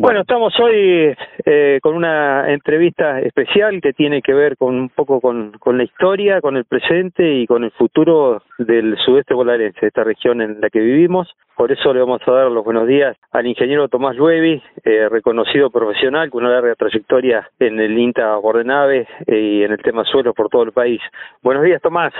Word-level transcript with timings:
Bueno, 0.00 0.22
estamos 0.22 0.58
hoy 0.58 1.14
eh, 1.44 1.78
con 1.82 1.94
una 1.94 2.50
entrevista 2.50 3.20
especial 3.20 3.82
que 3.82 3.92
tiene 3.92 4.22
que 4.22 4.32
ver 4.32 4.56
con 4.56 4.74
un 4.74 4.88
poco 4.88 5.20
con, 5.20 5.52
la 5.76 5.84
historia, 5.84 6.40
con 6.40 6.56
el 6.56 6.64
presente 6.64 7.34
y 7.34 7.46
con 7.46 7.64
el 7.64 7.70
futuro 7.72 8.42
del 8.56 8.96
sudeste 9.04 9.34
bonaerense, 9.34 9.86
esta 9.86 10.02
región 10.02 10.40
en 10.40 10.58
la 10.58 10.70
que 10.70 10.80
vivimos. 10.80 11.28
Por 11.54 11.70
eso 11.70 11.92
le 11.92 12.00
vamos 12.00 12.22
a 12.26 12.32
dar 12.32 12.50
los 12.50 12.64
buenos 12.64 12.88
días 12.88 13.14
al 13.30 13.46
ingeniero 13.46 13.88
Tomás 13.88 14.16
Luevi, 14.16 14.62
eh, 14.84 15.06
reconocido 15.10 15.68
profesional 15.68 16.30
con 16.30 16.44
una 16.44 16.54
larga 16.54 16.76
trayectoria 16.76 17.50
en 17.58 17.78
el 17.78 17.98
INTA 17.98 18.36
Bordenave 18.36 19.06
eh, 19.26 19.38
y 19.38 19.64
en 19.64 19.72
el 19.72 19.82
tema 19.82 20.04
suelo 20.04 20.32
por 20.32 20.48
todo 20.48 20.62
el 20.62 20.72
país. 20.72 21.02
Buenos 21.42 21.62
días, 21.62 21.82
Tomás. 21.82 22.14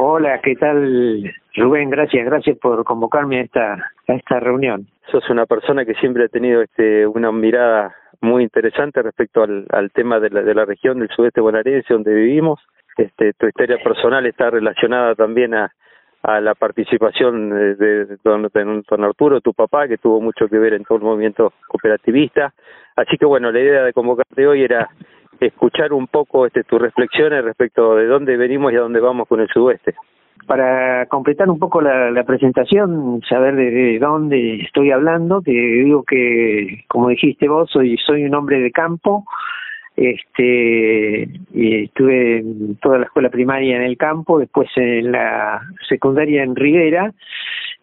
Hola, 0.00 0.40
¿qué 0.40 0.54
tal 0.54 1.34
Rubén? 1.56 1.90
Gracias, 1.90 2.24
gracias 2.24 2.56
por 2.58 2.84
convocarme 2.84 3.40
a 3.40 3.42
esta, 3.42 3.72
a 4.06 4.14
esta 4.14 4.38
reunión. 4.38 4.86
Sos 5.10 5.28
una 5.28 5.44
persona 5.44 5.84
que 5.84 5.94
siempre 5.94 6.26
ha 6.26 6.28
tenido 6.28 6.62
este, 6.62 7.04
una 7.04 7.32
mirada 7.32 7.96
muy 8.20 8.44
interesante 8.44 9.02
respecto 9.02 9.42
al, 9.42 9.66
al 9.70 9.90
tema 9.90 10.20
de 10.20 10.30
la, 10.30 10.42
de 10.42 10.54
la 10.54 10.64
región 10.64 11.00
del 11.00 11.08
sudeste 11.08 11.40
bonaerense 11.40 11.92
donde 11.92 12.14
vivimos. 12.14 12.60
Este, 12.96 13.32
tu 13.32 13.48
historia 13.48 13.76
personal 13.82 14.24
está 14.26 14.50
relacionada 14.50 15.16
también 15.16 15.52
a, 15.54 15.72
a 16.22 16.40
la 16.40 16.54
participación 16.54 17.50
de, 17.50 17.74
de, 17.74 18.18
don, 18.22 18.42
de, 18.42 18.82
don, 18.88 19.04
Arturo, 19.04 19.40
tu 19.40 19.52
papá, 19.52 19.88
que 19.88 19.98
tuvo 19.98 20.20
mucho 20.20 20.46
que 20.46 20.60
ver 20.60 20.74
en 20.74 20.84
todo 20.84 20.98
el 20.98 21.04
movimiento 21.04 21.52
cooperativista. 21.66 22.54
Así 22.94 23.16
que 23.16 23.26
bueno, 23.26 23.50
la 23.50 23.58
idea 23.58 23.82
de 23.82 23.92
convocarte 23.92 24.46
hoy 24.46 24.62
era 24.62 24.90
escuchar 25.40 25.92
un 25.92 26.06
poco 26.06 26.46
este, 26.46 26.64
tus 26.64 26.80
reflexiones 26.80 27.44
respecto 27.44 27.94
de 27.96 28.06
dónde 28.06 28.36
venimos 28.36 28.72
y 28.72 28.76
a 28.76 28.80
dónde 28.80 29.00
vamos 29.00 29.28
con 29.28 29.40
el 29.40 29.48
sudoeste. 29.48 29.94
Para 30.46 31.06
completar 31.06 31.50
un 31.50 31.58
poco 31.58 31.80
la, 31.80 32.24
presentación, 32.24 33.20
saber 33.28 33.54
de, 33.56 33.70
de, 33.70 33.98
dónde 33.98 34.62
estoy 34.62 34.90
hablando, 34.92 35.42
que 35.42 35.52
digo 35.52 36.04
que, 36.04 36.84
como 36.88 37.08
dijiste 37.08 37.48
vos, 37.48 37.70
soy, 37.70 37.96
soy 37.98 38.24
un 38.24 38.34
hombre 38.34 38.60
de 38.60 38.70
campo, 38.70 39.24
este 39.98 41.24
estuve 41.52 42.44
toda 42.80 42.98
la 42.98 43.06
escuela 43.06 43.30
primaria 43.30 43.76
en 43.76 43.82
el 43.82 43.96
campo, 43.96 44.38
después 44.38 44.68
en 44.76 45.10
la 45.10 45.60
secundaria 45.88 46.44
en 46.44 46.54
Rivera 46.54 47.12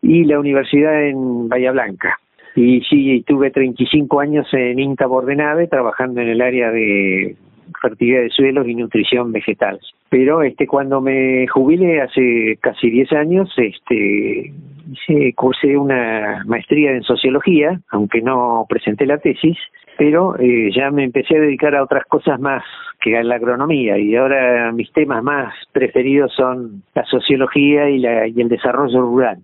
y 0.02 0.23
la 0.23 0.40
universidad 0.40 1.03
en 1.03 1.50
Bahía 1.50 1.73
Blanca. 1.73 2.17
Y 2.56 2.81
sí, 2.90 3.22
tuve 3.28 3.52
35 3.52 4.22
años 4.22 4.47
en 4.53 4.80
INTA 4.80 5.08
Bordenave 5.08 5.67
trabajando 5.67 6.22
en 6.22 6.30
el 6.30 6.42
área 6.42 6.72
de 6.72 7.36
fertilidad 7.82 8.22
de 8.22 8.30
suelos 8.30 8.68
y 8.68 8.76
nutrición 8.76 9.32
vegetal. 9.32 9.80
Pero 10.10 10.44
este 10.44 10.68
cuando 10.68 11.02
me 11.02 11.48
jubilé 11.48 12.02
hace 12.02 12.58
casi 12.62 12.90
10 12.90 13.12
años, 13.14 13.54
este 13.58 14.54
hice 14.92 15.34
cursé 15.34 15.78
una 15.78 16.44
maestría 16.46 16.92
en 16.92 17.04
sociología, 17.04 17.80
aunque 17.90 18.22
no 18.22 18.66
presenté 18.70 19.06
la 19.06 19.18
tesis, 19.18 19.58
pero 19.98 20.38
eh, 20.40 20.72
ya 20.76 20.92
me 20.92 21.04
empecé 21.04 21.38
a 21.38 21.42
dedicar 21.42 21.76
a 21.76 21.84
otras 21.84 22.06
cosas 22.06 22.40
más 22.40 22.64
que 23.02 23.18
a 23.18 23.24
la 23.24 23.36
agronomía 23.36 23.98
y 23.98 24.16
ahora 24.16 24.72
mis 24.72 24.92
temas 24.92 25.24
más 25.24 25.54
preferidos 25.72 26.34
son 26.34 26.84
la 26.94 27.06
sociología 27.06 27.90
y, 27.90 28.00
la, 28.00 28.28
y 28.28 28.40
el 28.40 28.50
desarrollo 28.50 29.02
rural 29.02 29.40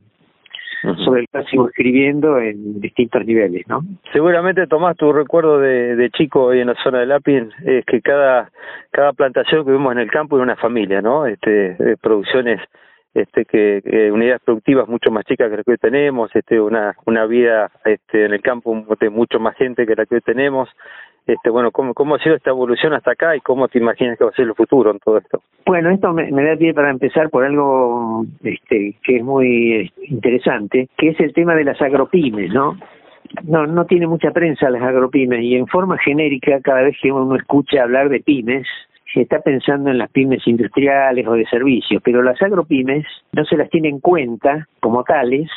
sobre 1.06 1.22
el 1.22 1.28
cual 1.30 1.46
sigo 1.48 1.68
escribiendo 1.68 2.40
en 2.40 2.82
distintos 2.82 3.26
niveles, 3.26 3.68
¿no? 3.68 3.82
Seguramente, 4.12 4.68
Tomás, 4.68 4.98
tu 4.98 5.14
recuerdo 5.14 5.60
de, 5.60 5.96
de 5.96 6.10
chico 6.10 6.46
hoy 6.46 6.60
en 6.60 6.68
la 6.68 6.76
zona 6.84 7.00
de 7.00 7.06
Lapin 7.06 7.50
es 7.64 7.86
que 7.86 8.02
cada 8.02 8.50
cada 8.92 9.14
plantación 9.14 9.66
que 9.66 9.72
vemos 9.72 9.92
en 9.94 10.00
el 10.00 10.12
campo 10.12 10.38
es 10.38 10.44
una 10.44 10.56
familia, 10.56 11.02
¿no? 11.02 11.26
Este, 11.26 11.76
producciones 12.02 12.60
este 13.14 13.46
que, 13.46 14.12
unidades 14.12 14.42
productivas 14.44 14.88
mucho 14.88 15.12
más 15.12 15.26
chicas 15.26 15.50
que 15.50 15.58
las 15.58 15.66
que 15.66 15.72
hoy 15.72 15.78
tenemos, 15.78 16.34
este 16.36 16.60
una 16.60 16.96
una 17.06 17.26
vida 17.26 17.70
este 17.86 18.26
en 18.26 18.34
el 18.34 18.42
campo 18.42 18.86
de 19.00 19.10
mucho 19.10 19.40
más 19.40 19.56
gente 19.56 19.86
que 19.86 19.96
la 19.96 20.06
que 20.06 20.16
hoy 20.16 20.22
tenemos, 20.22 20.70
este, 21.28 21.50
bueno, 21.50 21.72
¿cómo, 21.72 21.94
¿cómo 21.94 22.16
ha 22.16 22.20
sido 22.20 22.36
esta 22.36 22.50
evolución 22.50 22.94
hasta 22.94 23.12
acá 23.12 23.36
y 23.36 23.42
cómo 23.42 23.68
te 23.68 23.78
imaginas 23.78 24.18
que 24.18 24.24
va 24.24 24.32
a 24.32 24.34
ser 24.34 24.48
el 24.48 24.56
futuro 24.56 24.92
en 24.92 25.00
todo 25.00 25.18
esto? 25.18 25.42
Bueno, 25.66 25.92
esto 25.92 26.12
me, 26.14 26.32
da 26.32 26.56
pie 26.56 26.74
para 26.74 26.90
empezar 26.90 27.30
por 27.30 27.46
algo 27.46 28.26
este, 28.44 28.96
que 29.04 29.18
es 29.18 29.24
muy 29.24 29.92
interesante, 30.08 30.90
que 30.98 31.10
es 31.10 31.20
el 31.20 31.34
tema 31.34 31.56
de 31.56 31.64
las 31.64 31.82
agropymes, 31.82 32.52
¿no? 32.52 32.78
No, 33.44 33.66
no 33.66 33.86
tiene 33.86 34.08
mucha 34.08 34.32
prensa 34.32 34.70
las 34.70 34.82
agropymes 34.82 35.42
y 35.42 35.56
en 35.56 35.68
forma 35.68 35.98
genérica 36.00 36.60
cada 36.62 36.82
vez 36.82 36.98
que 37.02 37.12
uno 37.12 37.36
escucha 37.36 37.84
hablar 37.84 38.10
de 38.10 38.20
pymes, 38.20 38.68
se 39.14 39.22
está 39.22 39.42
pensando 39.42 39.90
en 39.90 39.98
las 39.98 40.12
pymes 40.12 40.46
industriales 40.48 41.28
o 41.28 41.34
de 41.34 41.46
servicios, 41.46 42.02
pero 42.04 42.22
las 42.22 42.42
agropymes 42.42 43.06
no 43.34 43.46
se 43.46 43.58
las 43.58 43.70
tiene 43.70 43.90
en 43.90 44.00
cuenta 44.00 44.68
como 44.80 45.04
tales 45.04 45.50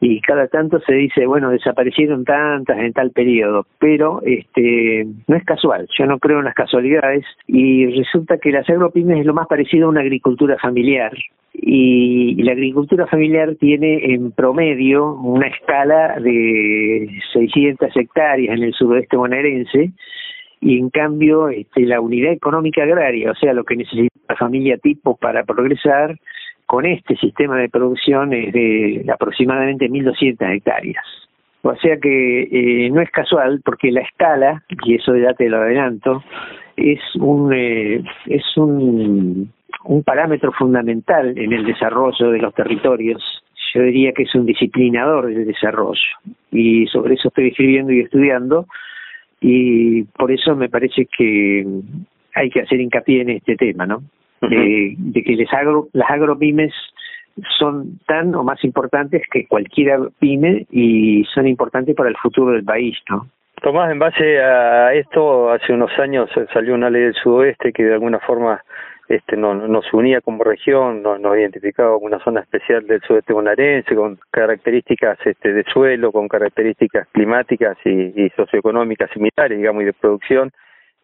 y 0.00 0.20
cada 0.20 0.48
tanto 0.48 0.80
se 0.80 0.92
dice, 0.94 1.26
bueno, 1.26 1.50
desaparecieron 1.50 2.24
tantas 2.24 2.78
en 2.78 2.92
tal 2.92 3.10
periodo, 3.10 3.66
pero 3.78 4.20
este 4.24 5.06
no 5.26 5.36
es 5.36 5.44
casual, 5.44 5.88
yo 5.96 6.06
no 6.06 6.18
creo 6.18 6.40
en 6.40 6.44
las 6.44 6.54
casualidades 6.54 7.24
y 7.46 7.86
resulta 7.86 8.38
que 8.38 8.50
las 8.50 8.68
agropymes 8.68 9.20
es 9.20 9.26
lo 9.26 9.34
más 9.34 9.46
parecido 9.46 9.86
a 9.86 9.90
una 9.90 10.00
agricultura 10.00 10.56
familiar 10.58 11.12
y 11.54 12.42
la 12.42 12.52
agricultura 12.52 13.06
familiar 13.06 13.54
tiene 13.54 14.12
en 14.12 14.32
promedio 14.32 15.14
una 15.14 15.46
escala 15.46 16.18
de 16.20 17.08
600 17.32 17.96
hectáreas 17.96 18.56
en 18.58 18.64
el 18.64 18.74
suroeste 18.74 19.16
bonaerense 19.16 19.92
y 20.60 20.78
en 20.78 20.90
cambio 20.90 21.48
este, 21.48 21.82
la 21.82 22.00
unidad 22.00 22.32
económica 22.32 22.82
agraria, 22.82 23.30
o 23.30 23.34
sea, 23.34 23.52
lo 23.52 23.64
que 23.64 23.76
necesita 23.76 24.14
la 24.28 24.36
familia 24.36 24.78
tipo 24.78 25.16
para 25.16 25.44
progresar, 25.44 26.16
con 26.66 26.86
este 26.86 27.16
sistema 27.16 27.58
de 27.58 27.68
producción 27.68 28.32
es 28.32 28.52
de 28.52 29.04
aproximadamente 29.12 29.88
1.200 29.88 30.56
hectáreas. 30.56 31.04
O 31.62 31.74
sea 31.76 31.96
que 31.98 32.42
eh, 32.42 32.90
no 32.90 33.00
es 33.00 33.10
casual 33.10 33.62
porque 33.64 33.90
la 33.90 34.02
escala, 34.02 34.62
y 34.84 34.96
eso 34.96 35.16
ya 35.16 35.32
te 35.32 35.48
lo 35.48 35.58
adelanto, 35.58 36.22
es 36.76 37.00
un, 37.16 37.52
eh, 37.54 38.02
es 38.26 38.44
un, 38.56 39.50
un 39.84 40.02
parámetro 40.02 40.52
fundamental 40.52 41.36
en 41.38 41.52
el 41.52 41.64
desarrollo 41.64 42.30
de 42.30 42.38
los 42.38 42.54
territorios. 42.54 43.22
Yo 43.74 43.82
diría 43.82 44.12
que 44.12 44.24
es 44.24 44.34
un 44.34 44.46
disciplinador 44.46 45.26
del 45.26 45.46
desarrollo. 45.46 46.00
Y 46.52 46.86
sobre 46.88 47.14
eso 47.14 47.28
estoy 47.28 47.48
escribiendo 47.48 47.92
y 47.92 48.00
estudiando. 48.00 48.66
Y 49.46 50.04
por 50.04 50.32
eso 50.32 50.56
me 50.56 50.70
parece 50.70 51.06
que 51.06 51.66
hay 52.34 52.48
que 52.48 52.60
hacer 52.62 52.80
hincapié 52.80 53.20
en 53.20 53.28
este 53.28 53.56
tema, 53.56 53.84
¿no? 53.84 54.02
de, 54.40 54.94
de 54.96 55.22
que 55.22 55.36
les 55.36 55.52
agro, 55.52 55.88
las 55.92 56.10
agropymes 56.10 56.72
son 57.58 57.98
tan 58.06 58.34
o 58.34 58.42
más 58.42 58.62
importantes 58.64 59.22
que 59.30 59.46
cualquier 59.46 60.10
pyme 60.18 60.66
y 60.70 61.24
son 61.34 61.46
importantes 61.46 61.94
para 61.94 62.08
el 62.08 62.16
futuro 62.16 62.52
del 62.52 62.64
país, 62.64 62.96
¿no? 63.10 63.26
Tomás, 63.62 63.90
en 63.90 63.98
base 63.98 64.40
a 64.40 64.94
esto, 64.94 65.50
hace 65.50 65.72
unos 65.72 65.90
años 65.98 66.30
salió 66.52 66.74
una 66.74 66.90
ley 66.90 67.02
del 67.02 67.14
sudoeste 67.14 67.72
que 67.72 67.84
de 67.84 67.94
alguna 67.94 68.20
forma 68.20 68.62
este, 69.08 69.36
no, 69.36 69.54
nos 69.54 69.92
unía 69.92 70.20
como 70.20 70.44
región, 70.44 71.02
nos, 71.02 71.20
nos 71.20 71.36
identificaba 71.36 71.94
como 71.94 72.06
una 72.06 72.22
zona 72.24 72.40
especial 72.40 72.86
del 72.86 73.00
sudeste 73.02 73.32
bonaerense, 73.32 73.94
con 73.94 74.18
características 74.30 75.18
este, 75.24 75.52
de 75.52 75.64
suelo, 75.64 76.12
con 76.12 76.28
características 76.28 77.08
climáticas 77.12 77.76
y, 77.84 78.24
y 78.24 78.30
socioeconómicas 78.30 79.10
similares, 79.10 79.58
digamos, 79.58 79.82
y 79.82 79.86
de 79.86 79.92
producción 79.92 80.50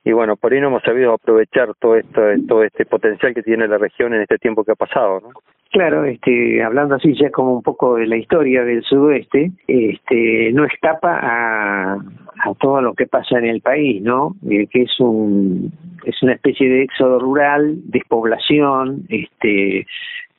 y 0.02 0.12
bueno, 0.12 0.36
por 0.36 0.52
ahí 0.52 0.60
no 0.60 0.68
hemos 0.68 0.82
sabido 0.82 1.12
aprovechar 1.12 1.74
todo 1.78 1.96
esto, 1.96 2.22
todo 2.48 2.64
este 2.64 2.86
potencial 2.86 3.34
que 3.34 3.42
tiene 3.42 3.68
la 3.68 3.78
región 3.78 4.14
en 4.14 4.22
este 4.22 4.38
tiempo 4.38 4.64
que 4.64 4.72
ha 4.72 4.76
pasado, 4.76 5.20
¿no? 5.20 5.28
Claro, 5.72 6.04
este, 6.04 6.64
hablando 6.64 6.96
así 6.96 7.14
ya 7.14 7.30
como 7.30 7.54
un 7.54 7.62
poco 7.62 7.94
de 7.94 8.06
la 8.06 8.16
historia 8.16 8.64
del 8.64 8.82
sudoeste, 8.82 9.52
este, 9.68 10.52
no 10.52 10.64
escapa 10.64 11.16
a, 11.22 11.94
a 11.94 12.54
todo 12.58 12.82
lo 12.82 12.94
que 12.94 13.06
pasa 13.06 13.38
en 13.38 13.46
el 13.46 13.60
país, 13.60 14.02
¿no? 14.02 14.34
Eh, 14.50 14.66
que 14.66 14.82
es 14.82 14.98
un, 14.98 15.72
es 16.04 16.20
una 16.24 16.32
especie 16.32 16.68
de 16.68 16.82
éxodo 16.82 17.20
rural, 17.20 17.76
despoblación, 17.84 19.04
este, 19.08 19.86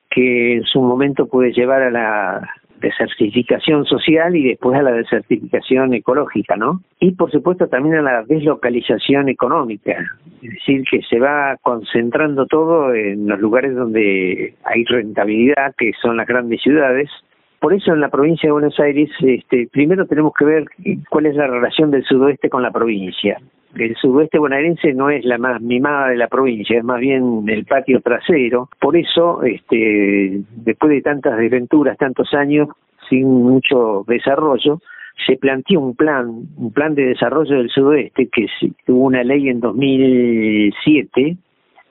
que 0.10 0.56
en 0.56 0.64
su 0.64 0.82
momento 0.82 1.28
puede 1.28 1.54
llevar 1.54 1.82
a 1.82 1.92
la 1.92 2.50
desertificación 2.82 3.86
social 3.86 4.36
y 4.36 4.50
después 4.50 4.78
a 4.78 4.82
la 4.82 4.92
desertificación 4.92 5.94
ecológica, 5.94 6.58
¿no? 6.58 6.82
Y 7.00 7.12
por 7.12 7.32
supuesto 7.32 7.68
también 7.68 7.96
a 7.96 8.02
la 8.02 8.24
deslocalización 8.24 9.30
económica, 9.30 9.94
es 10.42 10.50
decir, 10.52 10.84
que 10.90 11.02
se 11.04 11.20
va 11.20 11.58
concentrando 11.62 12.46
todo 12.48 12.94
en 12.94 13.28
los 13.28 13.40
lugares 13.40 13.76
donde 13.76 14.56
hay 14.64 14.84
rentabilidad, 14.86 15.74
que 15.78 15.92
son 16.02 16.18
las 16.18 16.28
grandes 16.28 16.62
ciudades. 16.62 17.10
Por 17.60 17.74
eso 17.74 17.94
en 17.94 18.02
la 18.02 18.10
provincia 18.10 18.48
de 18.48 18.54
Buenos 18.54 18.80
Aires, 18.80 19.10
este, 19.22 19.70
primero 19.72 20.08
tenemos 20.08 20.34
que 20.38 20.46
ver 20.46 20.66
cuál 21.10 21.28
es 21.28 21.36
la 21.36 21.48
relación 21.48 21.92
del 21.92 22.04
sudoeste 22.04 22.50
con 22.50 22.64
la 22.64 22.72
provincia 22.72 23.38
el 23.76 23.96
sudoeste 23.96 24.38
bonaerense 24.38 24.94
no 24.94 25.10
es 25.10 25.24
la 25.26 25.38
más 25.38 25.62
mimada 25.62 26.10
de 26.10 26.18
la 26.18 26.28
provincia, 26.28 26.78
es 26.78 26.84
más 26.84 27.00
bien 27.00 27.44
el 27.48 27.66
patio 27.66 28.02
trasero. 28.02 28.70
Por 28.80 28.98
eso, 28.98 29.44
este, 29.44 30.42
después 30.58 30.92
de 30.92 31.02
tantas 31.02 31.38
desventuras, 31.38 31.98
tantos 31.98 32.34
años, 32.34 32.70
sin 33.10 33.28
mucho 33.28 34.04
desarrollo, 34.08 34.80
se 35.26 35.38
planteó 35.38 35.80
un 35.80 35.96
plan, 35.96 36.30
un 36.58 36.72
plan 36.74 36.96
de 36.96 37.06
desarrollo 37.08 37.58
del 37.58 37.70
sudoeste, 37.70 38.28
que 38.28 38.48
tuvo 38.86 39.06
una 39.06 39.24
ley 39.24 39.50
en 39.50 39.60
2007, 39.60 41.38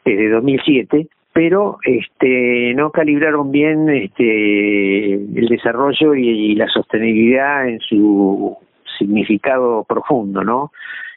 desde 0.05 0.29
2007, 0.31 1.09
pero 1.33 1.79
este 1.85 2.75
no 2.75 2.91
calibraron 2.91 3.53
bien 3.53 3.89
este 3.89 5.15
el 5.15 5.47
desarrollo 5.49 6.15
y 6.15 6.55
la 6.55 6.67
sostenibilidad 6.69 7.69
en 7.69 7.81
su 7.81 8.57
significado 8.99 9.85
profundo, 9.85 10.43
¿no? 10.43 10.73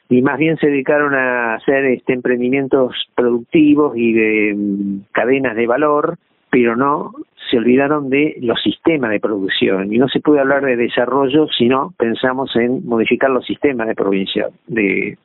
Y 0.08 0.22
más 0.22 0.38
bien 0.38 0.56
se 0.58 0.66
dedicaron 0.66 1.14
a 1.14 1.54
hacer 1.54 1.84
este 1.86 2.12
emprendimientos 2.12 2.94
productivos 3.14 3.96
y 3.96 4.12
de 4.12 4.54
mm, 4.54 4.98
cadenas 5.12 5.56
de 5.56 5.66
valor, 5.66 6.18
pero 6.50 6.76
no 6.76 7.12
se 7.50 7.58
olvidaron 7.58 8.10
de 8.10 8.36
los 8.40 8.62
sistemas 8.62 9.10
de 9.10 9.20
producción. 9.20 9.92
Y 9.92 9.98
no 9.98 10.08
se 10.08 10.20
puede 10.20 10.40
hablar 10.40 10.64
de 10.64 10.76
desarrollo 10.76 11.48
si 11.48 11.68
no 11.68 11.92
pensamos 11.98 12.54
en 12.56 12.86
modificar 12.86 13.30
los 13.30 13.46
sistemas 13.46 13.88
de 13.88 13.94
producción, 13.94 14.50
de, 14.66 15.16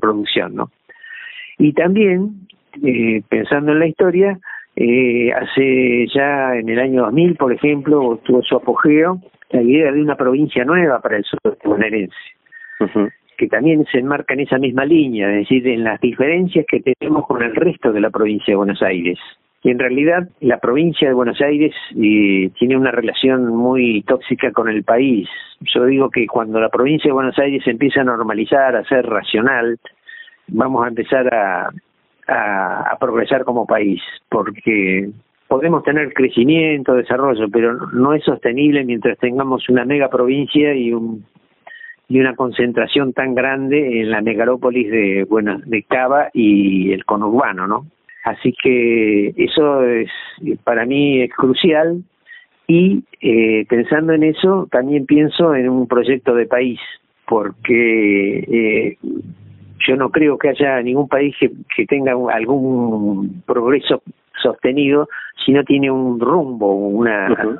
producción, 0.00 0.54
¿no? 0.54 0.70
Y 1.58 1.74
también, 1.74 2.46
eh, 2.82 3.22
pensando 3.28 3.72
en 3.72 3.78
la 3.78 3.86
historia, 3.86 4.38
eh, 4.74 5.30
hace 5.32 6.06
ya 6.12 6.56
en 6.56 6.68
el 6.70 6.78
año 6.78 7.02
2000, 7.02 7.36
por 7.36 7.52
ejemplo, 7.52 8.18
tuvo 8.24 8.42
su 8.42 8.56
apogeo 8.56 9.20
la 9.52 9.62
idea 9.62 9.92
de 9.92 10.00
una 10.00 10.16
provincia 10.16 10.64
nueva 10.64 11.00
para 11.00 11.18
el 11.18 11.24
sudeste 11.24 11.68
bonaerense, 11.68 12.16
que 13.42 13.48
también 13.48 13.84
se 13.90 13.98
enmarca 13.98 14.34
en 14.34 14.40
esa 14.40 14.56
misma 14.56 14.84
línea, 14.84 15.28
es 15.32 15.40
decir, 15.40 15.66
en 15.66 15.82
las 15.82 16.00
diferencias 16.00 16.64
que 16.64 16.78
tenemos 16.78 17.26
con 17.26 17.42
el 17.42 17.52
resto 17.56 17.92
de 17.92 18.00
la 18.00 18.08
provincia 18.08 18.52
de 18.52 18.56
Buenos 18.56 18.80
Aires. 18.82 19.18
Y 19.64 19.70
en 19.70 19.80
realidad 19.80 20.28
la 20.38 20.58
provincia 20.58 21.08
de 21.08 21.14
Buenos 21.14 21.40
Aires 21.40 21.74
eh, 22.00 22.52
tiene 22.56 22.76
una 22.76 22.92
relación 22.92 23.48
muy 23.48 24.02
tóxica 24.02 24.52
con 24.52 24.68
el 24.68 24.84
país. 24.84 25.28
Yo 25.74 25.86
digo 25.86 26.08
que 26.08 26.28
cuando 26.28 26.60
la 26.60 26.68
provincia 26.68 27.08
de 27.08 27.14
Buenos 27.14 27.36
Aires 27.36 27.66
empieza 27.66 28.02
a 28.02 28.04
normalizar, 28.04 28.76
a 28.76 28.84
ser 28.84 29.06
racional, 29.06 29.76
vamos 30.46 30.84
a 30.84 30.88
empezar 30.88 31.34
a, 31.34 31.68
a, 32.28 32.96
progresar 33.00 33.42
como 33.42 33.66
país, 33.66 34.00
porque 34.28 35.10
podemos 35.48 35.82
tener 35.82 36.14
crecimiento, 36.14 36.94
desarrollo, 36.94 37.48
pero 37.50 37.88
no 37.88 38.14
es 38.14 38.22
sostenible 38.22 38.84
mientras 38.84 39.18
tengamos 39.18 39.68
una 39.68 39.84
mega 39.84 40.08
provincia 40.08 40.76
y 40.76 40.92
un 40.92 41.24
y 42.12 42.20
una 42.20 42.34
concentración 42.34 43.14
tan 43.14 43.34
grande 43.34 44.02
en 44.02 44.10
la 44.10 44.20
megalópolis 44.20 44.90
de 44.90 45.24
bueno 45.24 45.62
de 45.64 45.82
Cava 45.82 46.28
y 46.34 46.92
el 46.92 47.06
conurbano, 47.06 47.66
¿no? 47.66 47.86
Así 48.24 48.52
que 48.62 49.32
eso 49.34 49.82
es 49.82 50.10
para 50.62 50.84
mí 50.84 51.22
es 51.22 51.30
crucial 51.32 52.02
y 52.66 53.02
eh, 53.22 53.64
pensando 53.66 54.12
en 54.12 54.24
eso 54.24 54.68
también 54.70 55.06
pienso 55.06 55.54
en 55.54 55.70
un 55.70 55.88
proyecto 55.88 56.34
de 56.34 56.44
país 56.44 56.78
porque 57.26 58.40
eh, 58.40 58.98
yo 59.88 59.96
no 59.96 60.10
creo 60.10 60.36
que 60.36 60.50
haya 60.50 60.82
ningún 60.82 61.08
país 61.08 61.34
que, 61.40 61.50
que 61.74 61.86
tenga 61.86 62.12
algún 62.12 63.42
progreso 63.46 64.02
sostenido 64.42 65.08
si 65.46 65.52
no 65.52 65.64
tiene 65.64 65.90
un 65.90 66.20
rumbo, 66.20 66.74
una 66.74 67.58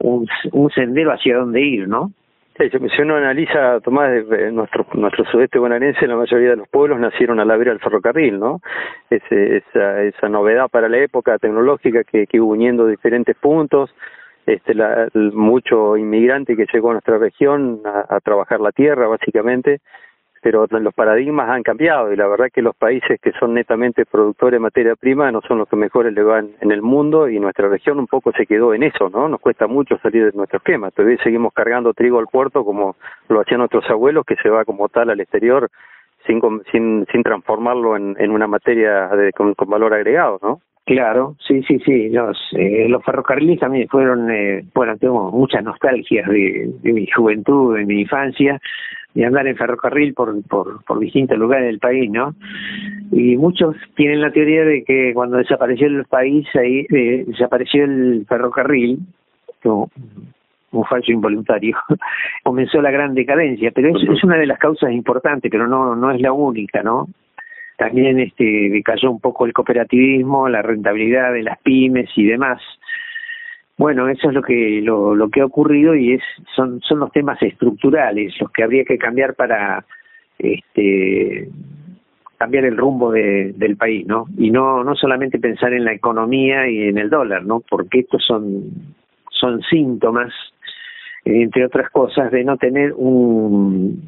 un, 0.00 0.28
un 0.52 0.70
sendero 0.70 1.12
hacia 1.12 1.38
dónde 1.38 1.62
ir, 1.62 1.88
¿no? 1.88 2.12
Sí, 2.60 2.68
si 2.68 3.00
uno 3.00 3.16
analiza, 3.16 3.80
Tomás, 3.80 4.10
nuestro, 4.52 4.86
nuestro 4.92 5.24
sudeste 5.24 5.58
bonaerense, 5.58 6.06
la 6.06 6.16
mayoría 6.16 6.50
de 6.50 6.56
los 6.56 6.68
pueblos 6.68 7.00
nacieron 7.00 7.40
a 7.40 7.44
la 7.46 7.56
vera 7.56 7.70
del 7.70 7.80
ferrocarril, 7.80 8.38
¿no? 8.38 8.60
Ese, 9.08 9.56
esa, 9.56 10.02
esa 10.02 10.28
novedad 10.28 10.68
para 10.68 10.90
la 10.90 10.98
época 10.98 11.38
tecnológica 11.38 12.04
que, 12.04 12.26
que 12.26 12.38
uniendo 12.38 12.86
diferentes 12.86 13.34
puntos, 13.34 13.94
este, 14.44 14.74
la, 14.74 15.08
mucho 15.14 15.96
inmigrante 15.96 16.54
que 16.54 16.66
llegó 16.70 16.90
a 16.90 16.92
nuestra 16.92 17.16
región 17.16 17.80
a 17.86 18.20
trabajar 18.20 18.60
la 18.60 18.72
tierra, 18.72 19.06
básicamente, 19.08 19.80
pero 20.40 20.66
los 20.70 20.94
paradigmas 20.94 21.48
han 21.50 21.62
cambiado 21.62 22.12
y 22.12 22.16
la 22.16 22.26
verdad 22.26 22.48
que 22.52 22.62
los 22.62 22.74
países 22.74 23.20
que 23.20 23.32
son 23.32 23.54
netamente 23.54 24.06
productores 24.06 24.56
de 24.56 24.62
materia 24.62 24.96
prima 24.96 25.30
no 25.30 25.40
son 25.42 25.58
los 25.58 25.68
que 25.68 25.76
mejores 25.76 26.12
le 26.14 26.22
van 26.22 26.50
en 26.60 26.72
el 26.72 26.82
mundo 26.82 27.28
y 27.28 27.38
nuestra 27.38 27.68
región 27.68 27.98
un 27.98 28.06
poco 28.06 28.32
se 28.32 28.46
quedó 28.46 28.72
en 28.74 28.82
eso, 28.82 29.10
¿no? 29.10 29.28
Nos 29.28 29.40
cuesta 29.40 29.66
mucho 29.66 29.98
salir 29.98 30.26
de 30.26 30.36
nuestro 30.36 30.58
esquema. 30.58 30.90
Todavía 30.90 31.18
seguimos 31.22 31.52
cargando 31.52 31.92
trigo 31.92 32.18
al 32.18 32.26
puerto 32.26 32.64
como 32.64 32.96
lo 33.28 33.40
hacían 33.40 33.58
nuestros 33.58 33.88
abuelos, 33.90 34.24
que 34.24 34.36
se 34.36 34.48
va 34.48 34.64
como 34.64 34.88
tal 34.88 35.10
al 35.10 35.20
exterior 35.20 35.70
sin 36.26 36.40
sin, 36.70 37.06
sin 37.10 37.22
transformarlo 37.22 37.96
en, 37.96 38.16
en 38.18 38.30
una 38.30 38.46
materia 38.46 39.08
de, 39.08 39.32
con, 39.32 39.54
valor 39.66 39.94
agregado, 39.94 40.38
¿no? 40.42 40.60
Claro, 40.86 41.36
sí, 41.46 41.62
sí, 41.62 41.78
sí. 41.84 42.08
Los, 42.08 42.36
eh, 42.52 42.86
los 42.88 43.04
ferrocarriles 43.04 43.60
también 43.60 43.86
fueron, 43.88 44.30
eh, 44.30 44.64
bueno, 44.74 44.96
tengo 44.96 45.30
muchas 45.30 45.62
nostalgias 45.62 46.28
de 46.28 46.72
mi 46.82 47.06
juventud, 47.06 47.76
de 47.76 47.84
mi 47.84 48.00
infancia, 48.00 48.60
de 49.14 49.24
andar 49.24 49.46
en 49.46 49.56
ferrocarril 49.56 50.14
por, 50.14 50.42
por, 50.44 50.84
por 50.84 50.98
distintos 50.98 51.36
lugares 51.38 51.66
del 51.66 51.78
país, 51.78 52.10
¿no? 52.10 52.34
Y 53.10 53.36
muchos 53.36 53.76
tienen 53.96 54.20
la 54.20 54.30
teoría 54.30 54.64
de 54.64 54.84
que 54.84 55.12
cuando 55.14 55.38
desapareció 55.38 55.88
el 55.88 56.04
país, 56.04 56.46
ahí 56.54 56.86
eh, 56.90 57.24
desapareció 57.26 57.84
el 57.84 58.24
ferrocarril, 58.28 59.00
como 59.62 59.90
un 60.72 60.84
falso 60.84 61.10
involuntario, 61.10 61.76
comenzó 62.44 62.80
la 62.80 62.90
gran 62.92 63.14
decadencia, 63.14 63.72
pero 63.72 63.88
es, 63.88 64.08
es 64.08 64.22
una 64.22 64.36
de 64.36 64.46
las 64.46 64.58
causas 64.58 64.92
importantes, 64.92 65.50
pero 65.50 65.66
no, 65.66 65.96
no 65.96 66.12
es 66.12 66.20
la 66.20 66.32
única, 66.32 66.82
¿no? 66.82 67.08
También 67.80 68.20
este, 68.20 68.44
decayó 68.44 69.10
un 69.10 69.20
poco 69.20 69.46
el 69.46 69.54
cooperativismo, 69.54 70.50
la 70.50 70.60
rentabilidad 70.60 71.32
de 71.32 71.42
las 71.42 71.58
pymes 71.60 72.10
y 72.14 72.26
demás. 72.26 72.60
Bueno, 73.80 74.10
eso 74.10 74.28
es 74.28 74.34
lo 74.34 74.42
que 74.42 74.82
lo, 74.82 75.14
lo 75.14 75.30
que 75.30 75.40
ha 75.40 75.46
ocurrido 75.46 75.94
y 75.94 76.12
es 76.12 76.22
son 76.54 76.82
son 76.82 76.98
los 76.98 77.10
temas 77.12 77.42
estructurales 77.42 78.38
los 78.38 78.50
que 78.50 78.62
habría 78.62 78.84
que 78.84 78.98
cambiar 78.98 79.34
para 79.34 79.86
este 80.38 81.48
cambiar 82.36 82.66
el 82.66 82.76
rumbo 82.76 83.10
de, 83.10 83.54
del 83.56 83.78
país, 83.78 84.06
¿no? 84.06 84.26
Y 84.36 84.50
no 84.50 84.84
no 84.84 84.94
solamente 84.96 85.38
pensar 85.38 85.72
en 85.72 85.86
la 85.86 85.94
economía 85.94 86.68
y 86.68 86.88
en 86.88 86.98
el 86.98 87.08
dólar, 87.08 87.46
¿no? 87.46 87.60
Porque 87.60 88.00
estos 88.00 88.22
son 88.22 88.64
son 89.30 89.62
síntomas 89.62 90.30
entre 91.24 91.64
otras 91.64 91.88
cosas 91.88 92.30
de 92.30 92.44
no 92.44 92.58
tener 92.58 92.92
un, 92.94 94.06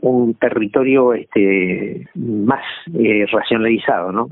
un 0.00 0.34
territorio 0.34 1.14
este 1.14 2.08
más 2.16 2.64
eh, 2.92 3.24
racionalizado, 3.30 4.10
¿no? 4.10 4.26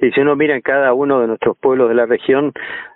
Y 0.00 0.10
si 0.10 0.20
uno 0.20 0.36
mira 0.36 0.54
en 0.54 0.62
cada 0.62 0.92
uno 0.92 1.20
de 1.20 1.26
nuestros 1.26 1.56
pueblos 1.58 1.88
de 1.88 1.94
la 1.94 2.06
región, 2.06 2.52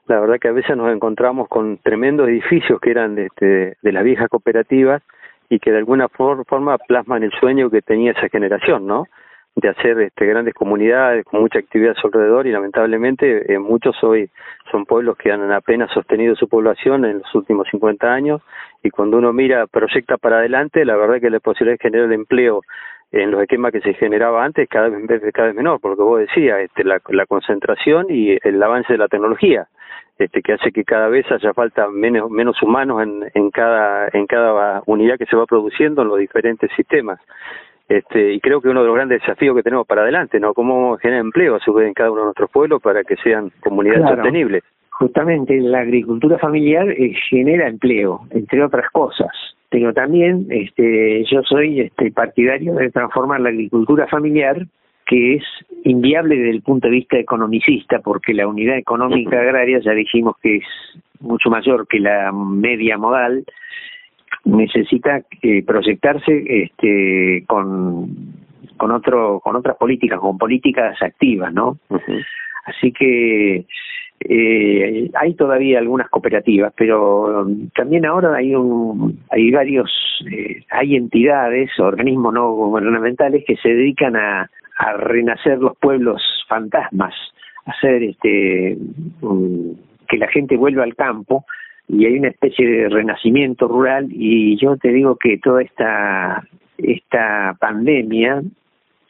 la 0.06 0.20
verdad 0.20 0.38
que 0.40 0.48
a 0.48 0.52
veces 0.52 0.76
nos 0.76 0.92
encontramos 0.92 1.48
con 1.48 1.78
tremendos 1.78 2.28
edificios 2.28 2.80
que 2.80 2.90
eran 2.90 3.14
de, 3.14 3.26
este, 3.26 3.76
de 3.80 3.92
las 3.92 4.04
viejas 4.04 4.28
cooperativas 4.28 5.02
y 5.48 5.58
que 5.58 5.70
de 5.70 5.78
alguna 5.78 6.08
forma 6.08 6.78
plasman 6.78 7.22
el 7.22 7.32
sueño 7.32 7.70
que 7.70 7.82
tenía 7.82 8.12
esa 8.12 8.28
generación, 8.28 8.86
¿no? 8.86 9.06
de 9.60 9.68
hacer 9.68 10.00
este, 10.00 10.24
grandes 10.24 10.54
comunidades 10.54 11.24
con 11.24 11.40
mucha 11.40 11.58
actividad 11.58 11.96
a 11.96 12.00
su 12.00 12.06
alrededor 12.06 12.46
y 12.46 12.52
lamentablemente 12.52 13.52
eh, 13.52 13.58
muchos 13.58 13.96
hoy 14.04 14.30
son 14.70 14.86
pueblos 14.86 15.16
que 15.16 15.32
han 15.32 15.50
apenas 15.50 15.90
sostenido 15.90 16.36
su 16.36 16.48
población 16.48 17.04
en 17.04 17.18
los 17.18 17.34
últimos 17.34 17.66
50 17.70 18.06
años 18.06 18.40
y 18.84 18.90
cuando 18.90 19.18
uno 19.18 19.32
mira, 19.32 19.66
proyecta 19.66 20.16
para 20.16 20.38
adelante, 20.38 20.84
la 20.84 20.96
verdad 20.96 21.20
que 21.20 21.30
la 21.30 21.40
posibilidad 21.40 21.76
de 21.76 21.82
generar 21.82 22.12
empleo 22.12 22.60
en 23.12 23.30
los 23.30 23.40
esquemas 23.42 23.72
que 23.72 23.80
se 23.80 23.94
generaba 23.94 24.44
antes 24.44 24.68
cada 24.68 24.88
vez, 24.88 25.22
cada 25.32 25.48
vez 25.48 25.56
menor, 25.56 25.80
porque 25.80 26.02
vos 26.02 26.20
decías, 26.20 26.60
este, 26.60 26.84
la, 26.84 27.00
la 27.08 27.26
concentración 27.26 28.06
y 28.10 28.36
el 28.42 28.62
avance 28.62 28.92
de 28.92 28.98
la 28.98 29.08
tecnología, 29.08 29.66
este, 30.18 30.42
que 30.42 30.54
hace 30.54 30.72
que 30.72 30.84
cada 30.84 31.08
vez 31.08 31.30
haya 31.30 31.52
falta 31.54 31.88
menos, 31.88 32.30
menos 32.30 32.60
humanos 32.62 33.02
en, 33.02 33.30
en, 33.34 33.50
cada, 33.50 34.08
en 34.12 34.26
cada 34.26 34.82
unidad 34.86 35.16
que 35.16 35.26
se 35.26 35.36
va 35.36 35.46
produciendo 35.46 36.02
en 36.02 36.08
los 36.08 36.18
diferentes 36.18 36.70
sistemas. 36.76 37.20
Este, 37.88 38.34
y 38.34 38.40
creo 38.40 38.60
que 38.60 38.68
uno 38.68 38.82
de 38.82 38.86
los 38.86 38.94
grandes 38.94 39.20
desafíos 39.22 39.56
que 39.56 39.62
tenemos 39.62 39.86
para 39.86 40.02
adelante, 40.02 40.38
¿no? 40.38 40.52
Cómo 40.52 40.98
generar 40.98 41.22
empleo 41.22 41.54
a 41.54 41.60
su 41.60 41.72
vez 41.72 41.86
en 41.86 41.94
cada 41.94 42.10
uno 42.10 42.20
de 42.20 42.24
nuestros 42.26 42.50
pueblos 42.50 42.82
para 42.82 43.02
que 43.02 43.16
sean 43.16 43.50
comunidades 43.60 44.06
sostenibles. 44.06 44.62
Justamente 44.90 45.58
la 45.60 45.80
agricultura 45.80 46.36
familiar 46.38 46.90
eh, 46.90 47.14
genera 47.30 47.66
empleo, 47.66 48.22
entre 48.30 48.62
otras 48.62 48.90
cosas. 48.90 49.30
Pero 49.70 49.92
también 49.92 50.46
este, 50.50 51.24
yo 51.30 51.42
soy 51.42 51.80
este, 51.80 52.10
partidario 52.10 52.74
de 52.74 52.90
transformar 52.90 53.40
la 53.40 53.50
agricultura 53.50 54.06
familiar, 54.06 54.66
que 55.06 55.36
es 55.36 55.42
inviable 55.84 56.36
desde 56.36 56.50
el 56.50 56.62
punto 56.62 56.88
de 56.88 56.94
vista 56.94 57.18
economicista, 57.18 58.00
porque 58.00 58.34
la 58.34 58.46
unidad 58.46 58.78
económica 58.78 59.40
agraria 59.40 59.80
ya 59.80 59.92
dijimos 59.92 60.36
que 60.42 60.56
es 60.56 60.64
mucho 61.20 61.50
mayor 61.50 61.86
que 61.86 62.00
la 62.00 62.32
media 62.32 62.96
modal, 62.96 63.44
necesita 64.44 65.22
eh, 65.42 65.62
proyectarse 65.64 66.44
este 66.46 67.44
con 67.46 68.34
con 68.76 68.90
otro 68.92 69.40
con 69.40 69.56
otras 69.56 69.76
políticas 69.76 70.20
con 70.20 70.38
políticas 70.38 71.00
activas 71.02 71.52
no 71.52 71.78
así 72.64 72.92
que 72.92 73.66
eh, 74.28 75.10
hay 75.14 75.34
todavía 75.34 75.78
algunas 75.78 76.08
cooperativas 76.10 76.72
pero 76.76 77.46
también 77.74 78.04
ahora 78.04 78.36
hay 78.36 78.54
un 78.54 79.18
hay 79.30 79.50
varios 79.50 79.90
eh, 80.30 80.62
hay 80.70 80.96
entidades 80.96 81.70
organismos 81.78 82.34
no 82.34 82.52
gubernamentales 82.52 83.44
que 83.46 83.56
se 83.56 83.70
dedican 83.70 84.16
a 84.16 84.50
renacer 84.98 85.58
los 85.58 85.76
pueblos 85.78 86.22
fantasmas 86.48 87.14
hacer 87.68 88.02
este 88.02 88.78
que 90.08 90.16
la 90.16 90.28
gente 90.28 90.56
vuelva 90.56 90.84
al 90.84 90.96
campo 90.96 91.44
y 91.88 92.04
hay 92.04 92.18
una 92.18 92.28
especie 92.28 92.66
de 92.66 92.88
renacimiento 92.88 93.68
rural. 93.68 94.08
Y 94.10 94.56
yo 94.58 94.76
te 94.76 94.88
digo 94.88 95.16
que 95.16 95.38
toda 95.38 95.62
esta 95.62 96.46
esta 96.78 97.56
pandemia 97.60 98.42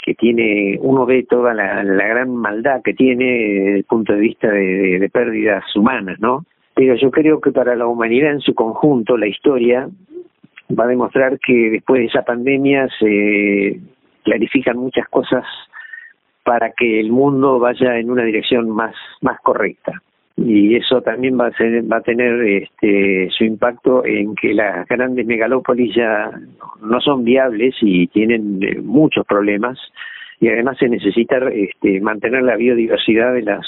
que 0.04 0.14
tiene 0.14 0.78
uno 0.80 1.06
ve 1.06 1.26
toda 1.28 1.54
la, 1.54 1.82
gran 1.82 2.34
maldad 2.34 2.82
que 2.82 2.94
tiene 2.94 3.24
desde 3.24 3.76
el 3.78 3.84
punto 3.84 4.12
de 4.12 4.20
vista 4.20 4.48
de, 4.48 4.98
de, 4.98 5.08
pérdidas 5.08 5.64
humanas 5.76 6.18
no 6.20 6.44
pero 6.74 6.94
yo 6.94 7.10
creo 7.10 7.40
que 7.40 7.50
para 7.50 7.74
la 7.74 7.86
humanidad 7.86 8.32
en 8.32 8.40
su 8.40 8.54
conjunto 8.54 9.16
la 9.16 9.26
historia 9.26 9.88
va 10.78 10.84
a 10.84 10.88
demostrar 10.88 11.38
que 11.40 11.70
después 11.70 12.00
de 12.00 12.06
esa 12.06 12.22
pandemia 12.22 12.88
se 12.98 13.80
clarifican 14.22 14.76
muchas 14.76 15.08
cosas 15.08 15.44
para 16.44 16.70
que 16.72 17.00
el 17.00 17.10
mundo 17.10 17.58
vaya 17.58 17.98
en 17.98 18.10
una 18.10 18.24
dirección 18.24 18.70
más 18.70 18.94
más 19.20 19.40
correcta 19.40 20.02
y 20.40 20.76
eso 20.76 21.02
también 21.02 21.38
va 21.38 21.48
a, 21.48 21.52
ser, 21.52 21.90
va 21.90 21.96
a 21.96 22.02
tener 22.02 22.40
este, 22.42 23.28
su 23.36 23.44
impacto 23.44 24.04
en 24.04 24.36
que 24.36 24.54
las 24.54 24.86
grandes 24.86 25.26
megalópolis 25.26 25.94
ya 25.96 26.30
no 26.80 27.00
son 27.00 27.24
viables 27.24 27.74
y 27.80 28.06
tienen 28.06 28.62
eh, 28.62 28.78
muchos 28.80 29.26
problemas 29.26 29.78
y 30.40 30.48
además 30.48 30.78
se 30.78 30.88
necesita 30.88 31.38
este, 31.48 32.00
mantener 32.00 32.44
la 32.44 32.56
biodiversidad 32.56 33.34
de 33.34 33.42
las 33.42 33.66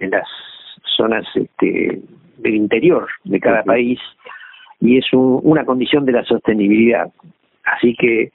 en 0.00 0.10
las 0.10 0.26
zonas 0.96 1.24
este, 1.34 2.00
del 2.38 2.54
interior 2.54 3.06
de 3.22 3.38
cada 3.38 3.62
país 3.62 4.00
y 4.80 4.98
es 4.98 5.06
una 5.12 5.64
condición 5.64 6.04
de 6.04 6.12
la 6.12 6.24
sostenibilidad. 6.24 7.08
Así 7.64 7.94
que 7.94 8.32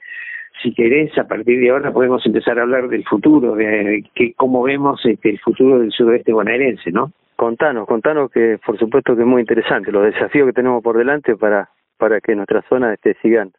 si 0.62 0.72
querés, 0.72 1.16
a 1.18 1.28
partir 1.28 1.60
de 1.60 1.70
ahora 1.70 1.92
podemos 1.92 2.24
empezar 2.24 2.58
a 2.58 2.62
hablar 2.62 2.88
del 2.88 3.04
futuro, 3.04 3.54
de 3.54 4.04
que 4.14 4.32
cómo 4.34 4.62
vemos 4.62 5.04
este, 5.04 5.30
el 5.30 5.38
futuro 5.40 5.80
del 5.80 5.92
sudoeste 5.92 6.32
bonaerense, 6.32 6.90
¿no? 6.90 7.12
Contanos, 7.42 7.88
contanos 7.88 8.30
que 8.30 8.60
por 8.64 8.78
supuesto 8.78 9.16
que 9.16 9.22
es 9.22 9.26
muy 9.26 9.40
interesante 9.40 9.90
los 9.90 10.04
desafíos 10.04 10.46
que 10.46 10.52
tenemos 10.52 10.80
por 10.80 10.96
delante 10.96 11.34
para 11.34 11.68
para 11.98 12.20
que 12.20 12.36
nuestras 12.36 12.64
zonas 12.66 12.94
este, 12.94 13.16
sigan 13.20 13.50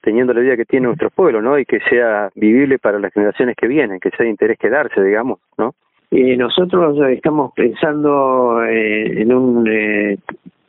teniendo 0.00 0.32
la 0.32 0.40
vida 0.40 0.56
que 0.56 0.64
tiene 0.64 0.86
nuestro 0.86 1.10
pueblo, 1.10 1.42
¿no? 1.42 1.58
Y 1.58 1.64
que 1.64 1.80
sea 1.80 2.30
vivible 2.36 2.78
para 2.78 3.00
las 3.00 3.12
generaciones 3.12 3.56
que 3.56 3.66
vienen, 3.66 3.98
que 3.98 4.10
sea 4.10 4.22
de 4.22 4.30
interés 4.30 4.56
quedarse, 4.56 5.02
digamos, 5.02 5.40
¿no? 5.58 5.74
Eh, 6.12 6.36
nosotros 6.36 6.96
estamos 7.10 7.52
pensando 7.56 8.62
eh, 8.62 9.22
en 9.22 9.34
un 9.34 9.66
eh, 9.66 10.16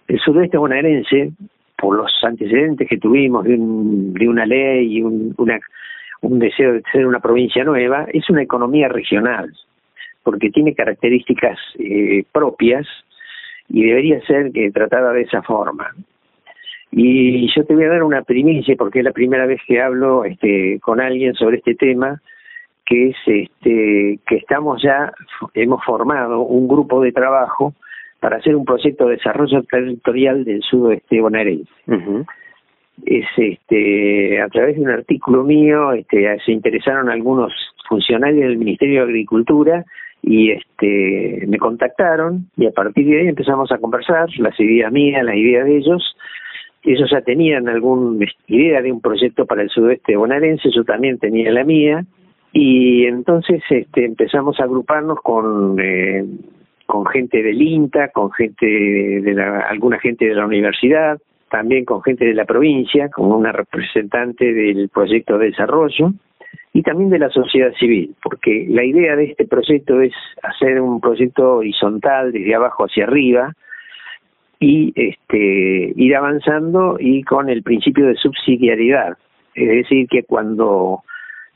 el 0.08 0.20
sudeste 0.22 0.58
bonaerense 0.58 1.34
por 1.78 1.96
los 1.96 2.12
antecedentes 2.24 2.90
que 2.90 2.98
tuvimos 2.98 3.44
de, 3.44 3.54
un, 3.54 4.12
de 4.12 4.28
una 4.28 4.48
ley 4.48 4.92
y 4.92 5.04
un, 5.04 5.36
una, 5.38 5.60
un 6.22 6.40
deseo 6.40 6.74
de 6.74 6.84
ser 6.92 7.06
una 7.06 7.20
provincia 7.20 7.64
nueva, 7.64 8.08
es 8.12 8.28
una 8.32 8.42
economía 8.42 8.88
regional, 8.88 9.54
porque 10.26 10.50
tiene 10.50 10.74
características 10.74 11.58
eh, 11.78 12.24
propias 12.32 12.88
y 13.70 13.86
debería 13.86 14.20
ser 14.22 14.52
que 14.52 14.72
tratada 14.72 15.14
de 15.14 15.22
esa 15.22 15.44
forma. 15.44 15.94
Y 16.92 17.48
yo 17.56 17.64
te 17.64 17.76
voy 17.76 17.84
a 17.84 17.90
dar 17.90 18.04
una 18.04 18.24
primicia, 18.24 18.76
porque 18.76 19.00
es 19.00 19.06
la 19.06 19.12
primera 19.12 19.46
vez 19.46 19.62
que 19.68 19.80
hablo 19.80 20.26
este, 20.26 20.80
con 20.82 21.00
alguien 21.00 21.36
sobre 21.36 21.58
este 21.58 21.76
tema, 21.76 22.22
que 22.86 23.10
es 23.10 23.16
este, 23.28 24.20
que 24.26 24.36
estamos 24.36 24.82
ya, 24.82 25.14
hemos 25.54 25.84
formado 25.86 26.42
un 26.42 26.68
grupo 26.68 27.02
de 27.02 27.12
trabajo 27.12 27.76
para 28.20 28.38
hacer 28.38 28.56
un 28.56 28.66
proyecto 28.66 29.06
de 29.06 29.18
desarrollo 29.18 29.62
territorial 29.64 30.44
del 30.44 30.64
sudoeste 30.64 31.22
bonaerense. 31.22 31.72
Es 33.06 33.26
este 33.38 34.42
a 34.42 34.48
través 34.48 34.78
de 34.78 34.82
un 34.82 34.90
artículo 34.90 35.44
mío, 35.44 35.92
este 35.92 36.40
se 36.46 36.52
interesaron 36.52 37.10
algunos 37.10 37.52
funcionarios 37.90 38.48
del 38.48 38.58
Ministerio 38.58 39.02
de 39.02 39.12
Agricultura 39.12 39.86
y 40.28 40.52
este 40.52 41.46
me 41.48 41.60
contactaron 41.60 42.48
y 42.58 42.66
a 42.66 42.72
partir 42.72 43.06
de 43.06 43.22
ahí 43.22 43.28
empezamos 43.28 43.72
a 43.72 43.78
conversar 43.78 44.28
las 44.40 44.60
ideas 44.60 44.92
mías, 44.92 45.24
las 45.24 45.36
ideas 45.36 45.66
de 45.66 45.78
ellos. 45.78 46.18
Ellos 46.84 47.10
ya 47.12 47.22
tenían 47.22 47.70
alguna 47.70 48.26
idea 48.48 48.82
de 48.82 48.92
un 48.92 49.02
proyecto 49.02 49.46
para 49.46 49.62
el 49.62 49.70
sudoeste 49.70 50.16
bonaerense, 50.16 50.70
yo 50.72 50.84
también 50.84 51.20
tenía 51.20 51.52
la 51.52 51.64
mía 51.64 52.04
y 52.52 53.06
entonces 53.06 53.62
este 53.70 54.06
empezamos 54.06 54.60
a 54.60 54.64
agruparnos 54.64 55.20
con 55.22 55.80
eh, 55.80 56.26
con 56.88 57.06
gente 57.06 57.44
del 57.44 57.62
INTA, 57.62 58.10
con 58.10 58.32
gente 58.32 58.66
de 58.66 59.34
la, 59.34 59.60
alguna 59.62 60.00
gente 60.00 60.26
de 60.26 60.36
la 60.36 60.46
universidad, 60.46 61.20
también 61.50 61.86
con 61.86 62.02
gente 62.02 62.26
de 62.26 62.34
la 62.34 62.46
provincia, 62.46 63.10
como 63.10 63.38
una 63.38 63.52
representante 63.52 64.54
del 64.54 64.90
proyecto 64.90 65.38
de 65.38 65.48
desarrollo 65.48 66.14
y 66.76 66.84
también 66.84 67.10
de 67.10 67.20
la 67.20 67.30
sociedad 67.30 67.72
civil, 67.80 68.14
porque 68.22 68.66
la 68.68 68.84
idea 68.84 69.16
de 69.16 69.24
este 69.32 69.48
proyecto 69.48 70.02
es 70.02 70.12
hacer 70.44 70.82
un 70.82 71.00
proyecto 71.00 71.56
horizontal 71.56 72.34
desde 72.34 72.54
abajo 72.54 72.84
hacia 72.84 73.06
arriba 73.06 73.54
y 74.60 74.92
este 74.94 75.94
ir 75.96 76.16
avanzando 76.18 76.98
y 77.00 77.24
con 77.24 77.50
el 77.50 77.64
principio 77.64 78.08
de 78.08 78.16
subsidiariedad, 78.16 79.18
es 79.54 79.70
decir 79.70 80.06
que 80.10 80.24
cuando 80.24 81.04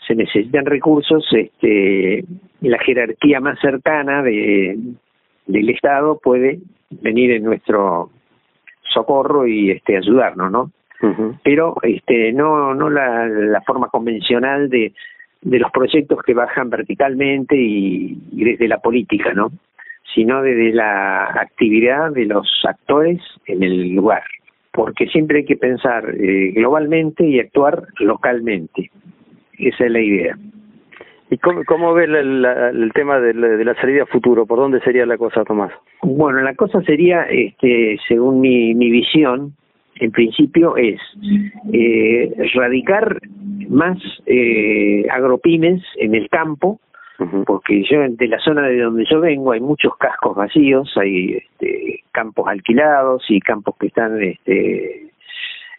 se 0.08 0.16
necesitan 0.16 0.66
recursos, 0.66 1.28
este 1.34 2.24
la 2.62 2.80
jerarquía 2.80 3.42
más 3.42 3.60
cercana 3.60 4.24
de 4.24 4.78
del 5.48 5.70
Estado 5.70 6.18
puede 6.24 6.60
venir 6.92 7.32
en 7.32 7.44
nuestro 7.44 8.10
socorro 8.94 9.46
y 9.46 9.72
este 9.72 9.98
ayudarnos, 9.98 10.50
¿no? 10.50 10.72
Pero 11.44 11.76
este 11.82 12.34
no 12.34 12.74
no 12.74 12.90
la, 12.90 13.26
la 13.28 13.62
forma 13.62 13.88
convencional 13.88 14.70
de 14.70 14.94
de 15.42 15.60
los 15.60 15.72
proyectos 15.72 16.22
que 16.24 16.34
bajan 16.34 16.70
verticalmente 16.70 17.56
y, 17.56 18.18
desde 18.32 18.68
la 18.68 18.80
política, 18.80 19.34
¿no? 19.34 19.52
Sino 20.14 20.42
desde 20.42 20.74
la 20.74 21.26
actividad 21.26 22.12
de 22.12 22.26
los 22.26 22.48
actores 22.68 23.22
en 23.46 23.64
el 23.64 23.96
lugar, 23.96 24.24
porque 24.72 25.08
siempre 25.08 25.40
hay 25.40 25.46
que 25.46 25.56
pensar 25.56 26.10
eh, 26.16 26.52
globalmente 26.56 27.26
y 27.26 27.40
actuar 27.40 27.84
localmente. 28.00 28.90
Esa 29.58 29.86
es 29.86 29.92
la 29.92 30.02
idea. 30.02 30.38
¿Y 31.32 31.38
cómo, 31.38 31.64
cómo 31.64 31.94
ve 31.94 32.06
el 32.06 32.92
tema 32.96 33.20
de 33.20 33.34
la, 33.36 33.76
salida 33.76 34.04
a 34.04 34.08
futuro? 34.08 34.48
¿Por 34.48 34.58
dónde 34.58 34.80
sería 34.82 35.06
la 35.06 35.18
cosa, 35.18 35.44
Tomás? 35.44 35.72
Bueno, 36.02 36.42
la 36.42 36.56
cosa 36.56 36.82
sería, 36.82 37.24
este, 37.26 38.00
según 38.08 38.42
mi, 38.42 38.74
mi 38.74 38.90
visión, 38.90 39.54
en 40.00 40.12
principio 40.12 40.78
es 40.78 41.00
eh, 41.74 42.32
radicar 42.54 43.20
más 43.70 43.98
eh, 44.26 45.06
agropymes 45.10 45.84
en 45.98 46.16
el 46.16 46.30
campo, 46.30 46.80
porque 47.46 47.84
yo 47.84 48.00
de 48.08 48.28
la 48.28 48.40
zona 48.40 48.68
de 48.68 48.80
donde 48.80 49.06
yo 49.12 49.20
vengo 49.20 49.52
hay 49.52 49.60
muchos 49.60 49.96
cascos 49.98 50.36
vacíos, 50.36 50.92
hay 50.96 51.34
este, 51.34 52.04
campos 52.12 52.48
alquilados 52.48 53.24
y 53.30 53.42
campos 53.42 53.76
que 53.78 53.88
están 53.88 54.22
este, 54.22 55.12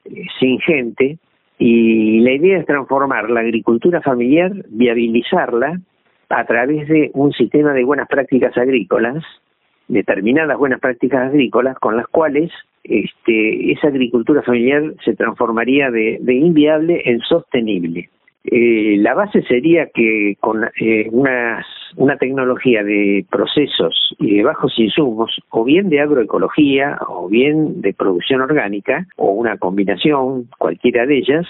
eh, 0.04 0.26
sin 0.38 0.60
gente, 0.60 1.18
y 1.58 2.20
la 2.20 2.32
idea 2.32 2.58
es 2.58 2.66
transformar 2.66 3.30
la 3.30 3.40
agricultura 3.40 4.00
familiar, 4.00 4.52
viabilizarla 4.68 5.80
a 6.28 6.44
través 6.44 6.88
de 6.88 7.10
un 7.14 7.32
sistema 7.32 7.72
de 7.72 7.84
buenas 7.84 8.08
prácticas 8.08 8.56
agrícolas, 8.56 9.24
determinadas 9.90 10.56
buenas 10.56 10.80
prácticas 10.80 11.28
agrícolas, 11.28 11.78
con 11.78 11.96
las 11.96 12.06
cuales 12.06 12.50
este, 12.84 13.72
esa 13.72 13.88
agricultura 13.88 14.42
familiar 14.42 14.94
se 15.04 15.14
transformaría 15.14 15.90
de, 15.90 16.18
inviable 16.32 17.02
en 17.04 17.20
sostenible. 17.20 18.08
Eh, 18.44 18.96
la 18.98 19.14
base 19.14 19.42
sería 19.42 19.86
que 19.92 20.36
con 20.40 20.64
eh, 20.80 21.10
una 21.10 22.16
tecnología 22.18 22.82
de 22.82 23.26
procesos 23.30 24.14
y 24.18 24.36
de 24.36 24.42
bajos 24.44 24.72
insumos, 24.78 25.38
o 25.50 25.64
bien 25.64 25.90
de 25.90 26.00
agroecología, 26.00 26.98
o 27.06 27.28
bien 27.28 27.82
de 27.82 27.92
producción 27.92 28.40
orgánica, 28.40 29.06
o 29.16 29.32
una 29.32 29.58
combinación, 29.58 30.48
cualquiera 30.56 31.04
de 31.04 31.18
ellas, 31.18 31.46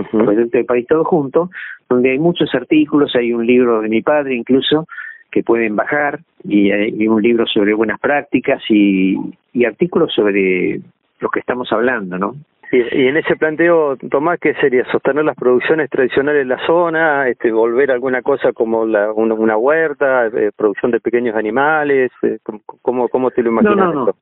Proyecto 0.05 0.59
de 0.59 0.65
País 0.65 0.87
todo 0.87 1.05
junto, 1.05 1.51
donde 1.89 2.11
hay 2.11 2.19
muchos 2.19 2.55
artículos, 2.55 3.15
hay 3.15 3.33
un 3.33 3.47
libro 3.47 3.81
de 3.81 3.89
mi 3.89 4.03
padre 4.03 4.35
incluso 4.35 4.87
que 5.31 5.43
pueden 5.43 5.77
bajar 5.77 6.21
y 6.45 6.71
hay 6.71 7.07
un 7.07 7.23
libro 7.23 7.47
sobre 7.47 7.75
buenas 7.75 8.01
prácticas 8.01 8.63
y, 8.69 9.17
y 9.53 9.65
artículos 9.65 10.13
sobre 10.15 10.81
lo 11.21 11.29
que 11.31 11.41
estamos 11.41 11.71
hablando, 11.73 12.19
¿no? 12.19 12.35
Y, 12.71 13.07
en 13.07 13.17
ese 13.17 13.37
planteo, 13.37 13.97
Tomás, 14.11 14.39
¿qué 14.41 14.53
sería? 14.55 14.85
¿Sostener 14.91 15.25
las 15.25 15.37
producciones 15.37 15.89
tradicionales 15.89 16.47
de 16.47 16.55
la 16.55 16.67
zona? 16.67 17.27
este 17.29 17.51
¿Volver 17.51 17.91
a 17.91 17.95
alguna 17.95 18.21
cosa 18.21 18.53
como 18.53 18.85
la, 18.85 19.11
una, 19.13 19.57
huerta, 19.57 20.27
eh, 20.27 20.51
producción 20.55 20.91
de 20.91 21.01
pequeños 21.01 21.35
animales? 21.35 22.11
Eh, 22.23 22.39
¿cómo, 22.83 23.09
¿Cómo 23.09 23.31
te 23.31 23.43
lo 23.43 23.51
imaginas? 23.51 23.77
No, 23.77 23.93
no, 23.93 24.05
no. 24.07 24.13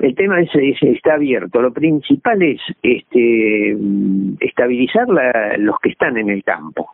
El 0.00 0.14
tema 0.14 0.40
es, 0.40 0.50
está 0.54 1.14
abierto. 1.14 1.60
Lo 1.60 1.72
principal 1.72 2.42
es 2.42 2.60
este, 2.82 3.76
estabilizar 4.40 5.08
la, 5.08 5.56
los 5.58 5.78
que 5.80 5.90
están 5.90 6.16
en 6.16 6.30
el 6.30 6.42
campo 6.42 6.90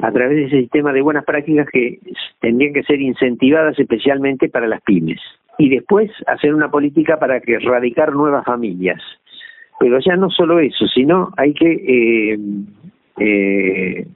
a 0.00 0.10
través 0.10 0.36
de 0.36 0.44
ese 0.46 0.60
sistema 0.62 0.92
de 0.92 1.02
buenas 1.02 1.24
prácticas 1.24 1.68
que 1.70 1.98
tendrían 2.40 2.72
que 2.72 2.82
ser 2.82 3.00
incentivadas 3.00 3.78
especialmente 3.78 4.48
para 4.48 4.66
las 4.66 4.80
pymes. 4.82 5.20
y 5.58 5.68
después 5.68 6.10
hacer 6.26 6.54
una 6.54 6.70
política 6.70 7.18
para 7.18 7.40
que 7.40 7.54
erradicar 7.54 8.12
nuevas 8.12 8.44
familias. 8.44 9.00
Pero 9.78 9.98
ya 10.00 10.16
no 10.16 10.30
solo 10.30 10.60
eso, 10.60 10.86
sino 10.86 11.30
hay 11.36 11.52
que 11.52 11.72
eh, 11.72 12.38
eh, 13.18 14.06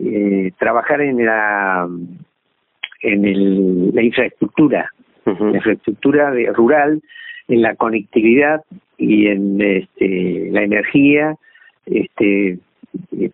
eh, 0.00 0.52
trabajar 0.58 1.00
en 1.00 1.24
la 1.24 1.88
en 3.02 3.24
el, 3.24 3.94
la 3.94 4.02
infraestructura, 4.02 4.90
la 5.24 5.56
infraestructura 5.56 6.30
de, 6.32 6.52
rural, 6.52 7.02
en 7.48 7.62
la 7.62 7.74
conectividad 7.74 8.62
y 8.96 9.26
en 9.26 9.60
este, 9.60 10.48
la 10.50 10.62
energía, 10.62 11.36
este, 11.86 12.58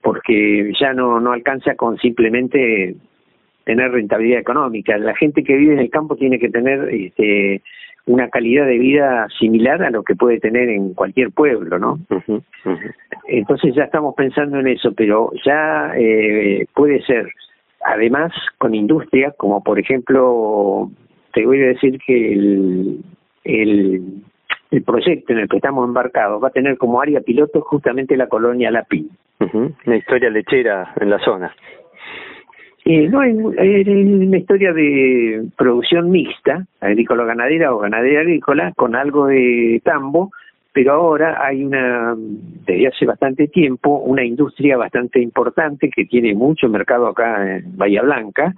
porque 0.03 0.73
ya 0.81 0.93
no, 0.93 1.21
no 1.21 1.33
alcanza 1.33 1.75
con 1.75 1.99
simplemente 1.99 2.97
tener 3.65 3.93
rentabilidad 3.93 4.41
económica. 4.41 4.97
La 4.99 5.15
gente 5.15 5.45
que 5.45 5.57
vive 5.57 5.75
en 5.75 5.81
el 5.81 5.91
campo 5.91 6.17
tiene 6.17 6.39
que 6.39 6.49
tener 6.49 6.89
este, 6.89 7.63
una 8.07 8.29
calidad 8.29 8.67
de 8.67 8.79
vida 8.79 9.29
similar 9.39 9.83
a 9.83 9.91
lo 9.91 10.03
que 10.03 10.15
puede 10.15 10.41
tener 10.41 10.69
en 10.69 10.95
cualquier 10.95 11.31
pueblo, 11.31 11.79
¿no? 11.79 11.99
Entonces 13.29 13.75
ya 13.75 13.85
estamos 13.85 14.15
pensando 14.17 14.59
en 14.59 14.69
eso, 14.69 14.93
pero 14.93 15.31
ya 15.45 15.93
eh, 15.97 16.67
puede 16.75 17.03
ser, 17.03 17.31
además, 17.85 18.33
con 18.59 18.75
industria, 18.75 19.33
como 19.37 19.63
por 19.63 19.79
ejemplo, 19.79 20.91
te 21.33 21.47
voy 21.47 21.63
a 21.63 21.69
decir 21.69 21.99
que 22.05 22.33
el, 22.33 22.99
el, 23.45 24.23
el 24.71 24.83
proyecto 24.83 25.33
en 25.33 25.41
el 25.41 25.49
que 25.49 25.57
estamos 25.57 25.87
embarcados 25.87 26.43
va 26.43 26.49
a 26.49 26.53
tener 26.53 26.79
como 26.79 27.01
área 27.01 27.21
piloto 27.21 27.61
justamente 27.63 28.17
la 28.17 28.29
colonia 28.29 28.71
Lapín. 28.71 29.11
Una 29.87 29.97
historia 29.97 30.31
lechera 30.31 30.93
en 31.01 31.11
la 31.11 31.19
zona. 31.19 31.55
Eh, 32.85 33.09
no, 33.09 33.23
es, 33.23 33.35
una 33.35 34.39
historia 34.39 34.73
de 34.73 35.47
producción 35.57 36.11
mixta, 36.11 36.67
agrícola-ganadera 36.81 37.75
o 37.75 37.79
ganadera-agrícola, 37.79 38.73
con 38.77 38.95
algo 38.95 39.27
de 39.27 39.81
tambo, 39.85 40.31
pero 40.73 40.93
ahora 40.93 41.45
hay 41.45 41.65
una, 41.65 42.15
desde 42.17 42.89
hace 42.89 43.07
bastante 43.07 43.49
tiempo, 43.49 43.99
una 43.99 44.25
industria 44.25 44.77
bastante 44.77 45.21
importante 45.21 45.91
que 45.91 46.05
tiene 46.05 46.35
mucho 46.35 46.69
mercado 46.69 47.09
acá 47.09 47.57
en 47.57 47.77
Bahía 47.77 48.03
Blanca, 48.03 48.55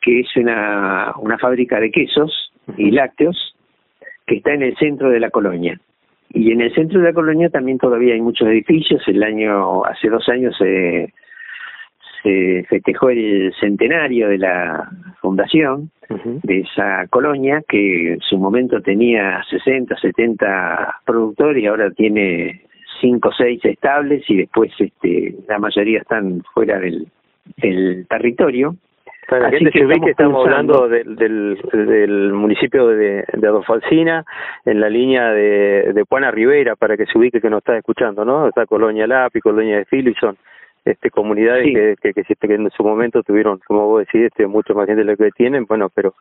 que 0.00 0.20
es 0.20 0.36
una, 0.36 1.14
una 1.18 1.38
fábrica 1.38 1.78
de 1.78 1.90
quesos 1.90 2.52
y 2.76 2.90
lácteos 2.90 3.49
que 4.30 4.36
está 4.36 4.54
en 4.54 4.62
el 4.62 4.76
centro 4.76 5.10
de 5.10 5.18
la 5.18 5.30
colonia. 5.30 5.76
Y 6.28 6.52
en 6.52 6.60
el 6.60 6.72
centro 6.72 7.00
de 7.00 7.06
la 7.06 7.12
colonia 7.12 7.48
también 7.48 7.78
todavía 7.78 8.14
hay 8.14 8.20
muchos 8.20 8.46
edificios. 8.46 9.02
El 9.08 9.24
año, 9.24 9.84
hace 9.84 10.08
dos 10.08 10.28
años 10.28 10.56
se 10.56 11.12
se 12.22 12.64
festejó 12.68 13.10
el 13.10 13.52
centenario 13.58 14.28
de 14.28 14.38
la 14.38 14.88
fundación 15.20 15.90
de 16.42 16.60
esa 16.60 17.06
colonia 17.08 17.62
que 17.66 18.12
en 18.12 18.20
su 18.20 18.36
momento 18.36 18.80
tenía 18.82 19.42
60, 19.48 19.96
70 19.96 21.00
productores 21.06 21.62
y 21.62 21.66
ahora 21.66 21.90
tiene 21.90 22.62
5 23.00 23.28
o 23.28 23.32
6 23.32 23.64
estables 23.64 24.22
y 24.28 24.36
después 24.36 24.70
este 24.78 25.34
la 25.48 25.58
mayoría 25.58 26.00
están 26.00 26.42
fuera 26.54 26.78
del, 26.78 27.08
del 27.56 28.06
territorio. 28.06 28.76
Para 29.30 29.44
la 29.44 29.50
gente 29.50 29.70
que 29.70 29.86
ve 29.86 30.00
que 30.00 30.10
estamos 30.10 30.44
hablando 30.44 30.88
del, 30.88 31.14
del, 31.14 31.56
del 31.72 32.32
municipio 32.32 32.88
de, 32.88 33.24
de 33.32 33.46
Adolfalsina, 33.46 34.24
en 34.64 34.80
la 34.80 34.88
línea 34.88 35.30
de, 35.30 35.92
de 35.92 36.04
Juana 36.08 36.32
Rivera, 36.32 36.74
para 36.74 36.96
que 36.96 37.06
se 37.06 37.16
ubique 37.16 37.40
que 37.40 37.48
nos 37.48 37.58
está 37.58 37.78
escuchando, 37.78 38.24
¿no? 38.24 38.48
Está 38.48 38.66
Colonia 38.66 39.06
Lápiz, 39.06 39.40
Colonia 39.40 39.78
de 39.78 39.84
Filison, 39.84 40.36
este 40.84 41.10
comunidades 41.10 41.64
que, 41.64 41.94
que, 42.02 42.24
que, 42.24 42.34
que, 42.34 42.54
en 42.54 42.68
su 42.70 42.82
momento 42.82 43.22
tuvieron, 43.22 43.60
como 43.68 43.86
vos 43.86 44.00
decís, 44.00 44.22
este, 44.22 44.48
mucho 44.48 44.74
más 44.74 44.86
gente 44.86 45.04
de 45.04 45.12
lo 45.12 45.16
que 45.16 45.30
tienen, 45.30 45.64
bueno, 45.64 45.90
pero 45.94 46.14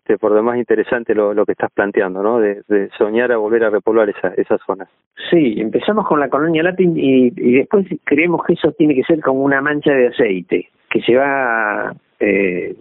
este, 0.00 0.18
por 0.18 0.34
demás 0.34 0.56
interesante 0.56 1.14
lo, 1.14 1.34
lo 1.34 1.46
que 1.46 1.52
estás 1.52 1.70
planteando, 1.70 2.20
¿no? 2.20 2.40
De, 2.40 2.62
de 2.66 2.88
soñar 2.98 3.30
a 3.30 3.36
volver 3.36 3.62
a 3.62 3.70
repoblar 3.70 4.08
esa, 4.08 4.34
esas 4.36 4.60
zonas. 4.66 4.88
Sí, 5.30 5.54
empezamos 5.60 6.04
con 6.08 6.18
la 6.18 6.28
colonia 6.28 6.64
latín 6.64 6.96
y, 6.96 7.28
y 7.28 7.58
después 7.58 7.86
creemos 8.02 8.44
que 8.44 8.54
eso 8.54 8.72
tiene 8.72 8.96
que 8.96 9.04
ser 9.04 9.20
como 9.20 9.44
una 9.44 9.60
mancha 9.60 9.92
de 9.92 10.08
aceite, 10.08 10.68
que 10.90 11.00
se 11.02 11.14
va 11.14 11.94
eh, 12.20 12.74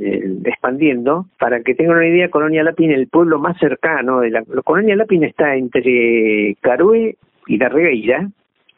eh, 0.00 0.38
expandiendo. 0.44 1.26
Para 1.38 1.60
que 1.62 1.74
tengan 1.74 1.96
una 1.96 2.08
idea, 2.08 2.30
Colonia 2.30 2.62
Lapin, 2.62 2.90
el 2.90 3.08
pueblo 3.08 3.38
más 3.38 3.58
cercano 3.58 4.20
de 4.20 4.30
la 4.30 4.42
Colonia 4.64 4.96
Lapin 4.96 5.24
está 5.24 5.56
entre 5.56 6.56
Carué 6.60 7.16
y 7.46 7.58
La 7.58 7.68
Regueira, 7.68 8.28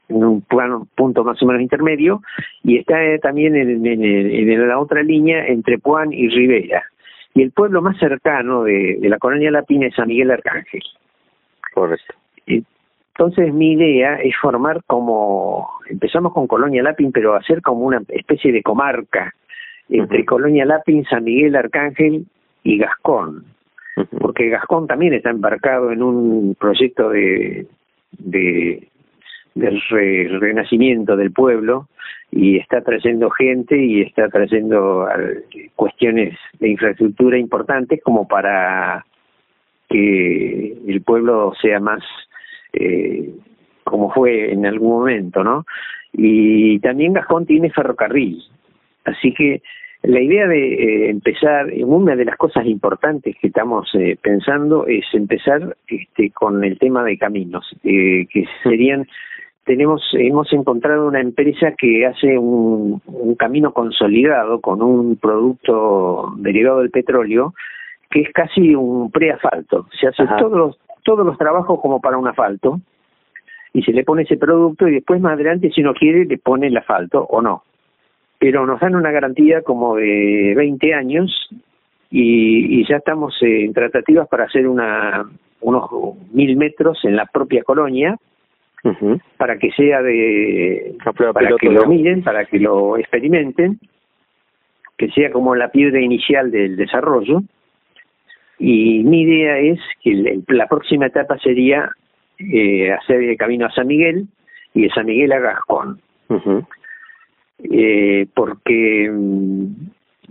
en 0.09 0.25
un 0.25 0.41
plano, 0.43 0.89
punto 0.95 1.25
más 1.25 1.43
o 1.43 1.47
menos 1.47 1.63
intermedio, 1.63 2.23
y 2.65 2.79
está 2.79 3.03
eh, 3.05 3.19
también 3.19 3.57
en, 3.57 3.87
en, 3.87 4.05
en, 4.05 4.69
la 4.69 4.79
otra 4.79 5.03
línea 5.03 5.47
entre 5.47 5.79
Puan 5.79 6.13
y 6.13 6.29
Rivera. 6.29 6.83
Y 7.35 7.43
el 7.43 7.53
pueblo 7.53 7.81
más 7.81 7.97
cercano 7.99 8.65
de, 8.65 8.99
de 9.01 9.09
la 9.09 9.19
colonia 9.19 9.51
Lapina 9.51 9.87
es 9.87 9.95
San 9.95 10.09
Miguel 10.09 10.31
Arcángel. 10.31 10.83
Correcto. 11.73 12.15
Entonces 13.15 13.53
mi 13.53 13.73
idea 13.73 14.17
es 14.17 14.35
formar 14.41 14.83
como, 14.87 15.69
empezamos 15.89 16.33
con 16.33 16.47
Colonia 16.47 16.83
Lapin, 16.83 17.13
pero 17.13 17.35
hacer 17.35 17.61
como 17.61 17.83
una 17.83 18.03
especie 18.09 18.53
de 18.53 18.63
comarca 18.63 19.35
entre 19.99 20.25
Colonia 20.25 20.65
Lapin, 20.65 21.05
San 21.05 21.25
Miguel 21.25 21.57
Arcángel 21.57 22.27
y 22.65 22.79
Gascón, 22.79 23.45
porque 24.21 24.49
Gascón 24.49 24.87
también 24.87 25.15
está 25.15 25.31
embarcado 25.31 25.93
en 25.93 26.03
un 26.03 26.57
proyecto 26.59 27.11
de, 27.11 27.67
de 28.19 28.89
del 29.55 30.41
renacimiento 30.41 31.17
del 31.17 31.31
pueblo 31.31 31.89
y 32.31 32.57
está 32.57 32.81
trayendo 32.81 33.29
gente 33.31 33.77
y 33.77 34.01
está 34.01 34.29
trayendo 34.29 35.07
cuestiones 35.77 36.39
de 36.59 36.71
infraestructura 36.71 37.37
importantes 37.37 38.01
como 38.03 38.27
para 38.27 39.05
que 39.91 40.79
el 40.87 41.03
pueblo 41.03 41.53
sea 41.61 41.81
más 41.81 42.03
eh, 42.73 43.31
como 43.85 44.11
fue 44.13 44.53
en 44.53 44.65
algún 44.65 44.91
momento, 44.91 45.45
¿no? 45.45 45.67
Y 46.15 46.79
también 46.79 47.13
Gajón 47.13 47.45
tiene 47.45 47.71
ferrocarril, 47.71 48.43
así 49.05 49.35
que 49.35 49.63
la 50.03 50.21
idea 50.21 50.49
de 50.49 50.75
eh, 50.75 51.11
empezar, 51.11 51.67
una 51.85 52.17
de 52.17 52.25
las 52.25 52.37
cosas 52.37 52.67
importantes 52.67 53.37
que 53.41 53.49
estamos 53.49 53.89
eh, 53.95 54.17
pensando 54.21 54.87
es 54.87 55.05
empezar 55.13 55.77
este, 55.87 56.31
con 56.31 56.65
el 56.65 56.79
tema 56.79 57.05
de 57.05 57.19
caminos, 57.19 57.65
eh, 57.85 58.27
que 58.31 58.45
serían 58.63 59.07
tenemos 59.65 60.03
hemos 60.15 60.53
encontrado 60.53 61.07
una 61.07 61.21
empresa 61.21 61.73
que 61.79 62.05
hace 62.05 62.37
un, 62.37 63.01
un 63.07 63.35
camino 63.37 63.73
consolidado 63.73 64.61
con 64.61 64.83
un 64.83 65.15
producto 65.15 66.35
derivado 66.39 66.81
del 66.81 66.91
petróleo 66.91 67.55
que 68.11 68.23
es 68.23 68.33
casi 68.33 68.75
un 68.75 69.13
preasfalto. 69.13 69.87
Se 69.99 70.09
hace 70.09 70.25
todos 70.37 70.53
los, 70.53 70.79
todos 71.05 71.25
los 71.25 71.39
trabajos 71.39 71.81
como 71.81 72.01
para 72.01 72.19
un 72.19 72.27
asfalto 72.27 72.81
y 73.73 73.83
se 73.83 73.93
le 73.93 74.03
pone 74.03 74.23
ese 74.23 74.37
producto 74.37 74.89
y 74.89 74.95
después 74.95 75.21
más 75.21 75.35
adelante 75.35 75.71
si 75.71 75.81
uno 75.81 75.95
quiere 75.95 76.25
le 76.25 76.39
pone 76.39 76.67
el 76.67 76.77
asfalto 76.77 77.23
o 77.23 77.41
no. 77.41 77.63
Pero 78.43 78.67
nos 78.67 78.81
dan 78.81 78.97
una 78.97 79.13
garantía 79.13 79.63
como 79.63 79.95
de 79.95 80.53
20 80.57 80.95
años 80.95 81.49
y, 82.11 82.81
y 82.81 82.89
ya 82.89 82.97
estamos 82.97 83.37
en 83.41 83.73
tratativas 83.73 84.27
para 84.27 84.47
hacer 84.47 84.67
una 84.67 85.31
unos 85.61 85.89
mil 86.33 86.57
metros 86.57 86.99
en 87.05 87.15
la 87.15 87.27
propia 87.27 87.63
colonia 87.63 88.17
para 89.37 89.59
que 89.59 89.71
sea 89.71 90.03
de 90.03 90.97
para 91.33 91.55
que 91.57 91.71
lo 91.71 91.87
miren, 91.87 92.25
para 92.25 92.45
que 92.47 92.59
lo 92.59 92.97
experimenten, 92.97 93.79
que 94.99 95.09
sea 95.11 95.31
como 95.31 95.55
la 95.55 95.71
piedra 95.71 96.01
inicial 96.01 96.51
del 96.51 96.75
desarrollo. 96.75 97.43
Y 98.59 99.05
mi 99.05 99.23
idea 99.23 99.59
es 99.59 99.79
que 100.03 100.43
la 100.49 100.67
próxima 100.67 101.07
etapa 101.07 101.39
sería 101.39 101.93
eh, 102.41 102.91
hacer 102.91 103.23
el 103.23 103.37
camino 103.37 103.67
a 103.67 103.71
San 103.71 103.87
Miguel 103.87 104.27
y 104.75 104.83
de 104.83 104.91
San 104.91 105.07
Miguel 105.07 105.31
a 105.31 105.39
Gascón. 105.39 106.01
Eh, 107.71 108.27
porque 108.35 109.11
mm, 109.11 109.67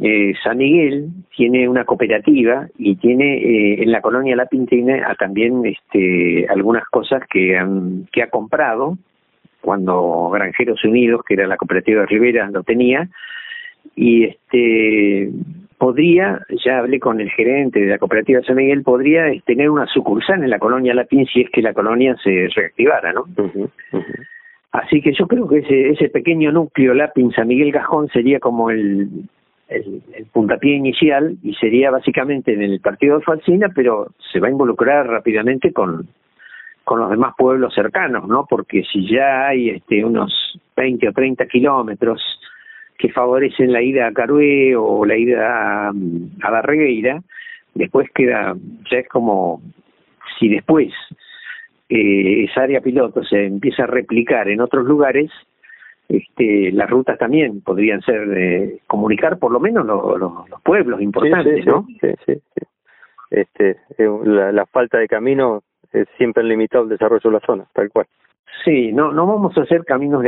eh, 0.02 0.34
San 0.44 0.58
Miguel 0.58 1.10
tiene 1.36 1.68
una 1.68 1.86
cooperativa 1.86 2.68
y 2.78 2.96
tiene 2.96 3.38
eh, 3.38 3.84
en 3.84 3.92
la 3.92 4.02
colonia 4.02 4.36
La 4.36 4.48
Pintina 4.48 5.16
también 5.20 5.66
este, 5.66 6.48
algunas 6.50 6.86
cosas 6.86 7.24
que, 7.30 7.58
ha 7.58 8.30
comprado 8.30 8.98
cuando 9.62 10.30
Granjeros 10.32 10.84
Unidos, 10.84 11.22
que 11.28 11.36
era 11.36 11.46
la 11.46 11.58
cooperativa 11.58 12.02
de 12.02 12.08
Rivera, 12.08 12.50
lo 12.50 12.64
tenía, 12.64 13.08
y 13.96 14.24
este 14.24 15.30
podría, 15.78 16.40
ya 16.64 16.80
hablé 16.80 17.00
con 17.00 17.20
el 17.20 17.32
gerente 17.32 17.80
de 17.80 17.88
la 17.88 17.98
cooperativa 17.98 18.42
San 18.44 18.56
Miguel, 18.56 18.84
podría 18.84 19.26
tener 19.46 19.70
una 19.70 19.88
sucursal 19.88 20.44
en 20.44 20.50
la 20.50 20.60
colonia 20.60 20.94
Lapín 20.94 21.26
si 21.26 21.42
es 21.42 21.50
que 21.50 21.62
la 21.62 21.74
colonia 21.74 22.16
se 22.24 22.50
reactivara, 22.56 23.14
¿no? 23.14 23.26
Así 24.72 25.02
que 25.02 25.14
yo 25.14 25.28
creo 25.28 25.48
que 25.48 25.60
ese, 25.60 25.90
ese 25.90 26.10
pequeño 26.10 26.52
núcleo 26.52 26.94
Lapin 26.94 27.32
San 27.32 27.48
Miguel 27.48 27.72
Gajón 27.72 28.08
sería 28.10 28.40
como 28.40 28.70
el, 28.70 29.10
puntapié 30.32 30.76
inicial 30.76 31.38
y 31.44 31.54
sería 31.56 31.92
básicamente 31.92 32.54
en 32.54 32.62
el 32.62 32.80
partido 32.80 33.18
de 33.18 33.24
Falsina, 33.24 33.70
pero 33.74 34.08
se 34.32 34.40
va 34.40 34.48
a 34.48 34.52
involucrar 34.52 35.08
rápidamente 35.08 35.72
con, 35.72 36.08
con 36.84 37.00
los 37.00 37.10
demás 37.10 37.34
pueblos 37.38 37.74
cercanos, 37.74 38.28
¿no? 38.28 38.46
Porque 38.50 38.84
si 38.92 39.08
ya 39.08 39.48
hay 39.48 39.70
este, 39.70 40.04
unos 40.04 40.60
20 40.76 41.08
o 41.10 41.12
30 41.14 41.46
kilómetros 41.48 42.22
que 42.98 43.10
favorecen 43.10 43.72
la 43.72 43.82
ida 43.82 44.08
a 44.08 44.14
Carué 44.14 44.76
o 44.76 45.06
la 45.06 45.18
ida 45.18 45.88
a, 45.88 45.90
a 45.90 46.52
la 46.52 46.62
Regueira, 46.62 47.22
Después 47.74 48.10
queda, 48.14 48.56
ya 48.90 48.98
es 49.00 49.08
como 49.08 49.62
si 50.40 50.50
después 50.50 50.92
eh, 51.92 52.46
esa 52.46 52.62
área 52.62 52.80
piloto 52.80 53.22
se 53.24 53.46
empieza 53.46 53.84
a 53.84 53.88
replicar 53.88 54.48
en 54.48 54.62
otros 54.62 54.86
lugares, 54.86 55.30
este, 56.08 56.72
las 56.72 56.90
rutas 56.90 57.18
también 57.18 57.62
podrían 57.62 58.02
ser 58.02 58.28
eh, 58.38 58.80
comunicar 58.88 59.38
por 59.40 59.52
lo 59.52 59.60
menos 59.60 59.86
los 59.86 60.62
pueblos 60.64 61.02
importantes, 61.02 61.66
¿no? 61.66 61.86
Sí, 62.00 62.10
sí, 62.26 62.34
sí. 62.56 62.62
Este, 63.30 63.72
eh, 63.98 64.10
la, 64.24 64.52
la 64.52 64.66
falta 64.66 65.00
de 65.00 65.08
camino 65.08 65.64
es 65.92 66.08
siempre 66.18 66.44
limitado 66.44 66.86
el 66.86 66.90
desarrollo 66.90 67.30
de 67.30 67.32
la 67.32 67.46
zona, 67.46 67.66
tal 67.74 67.90
cual. 67.90 68.08
Sí, 68.64 68.92
no, 68.92 69.12
no 69.12 69.26
vamos 69.26 69.58
a 69.58 69.62
hacer 69.62 69.84
caminos 69.84 70.24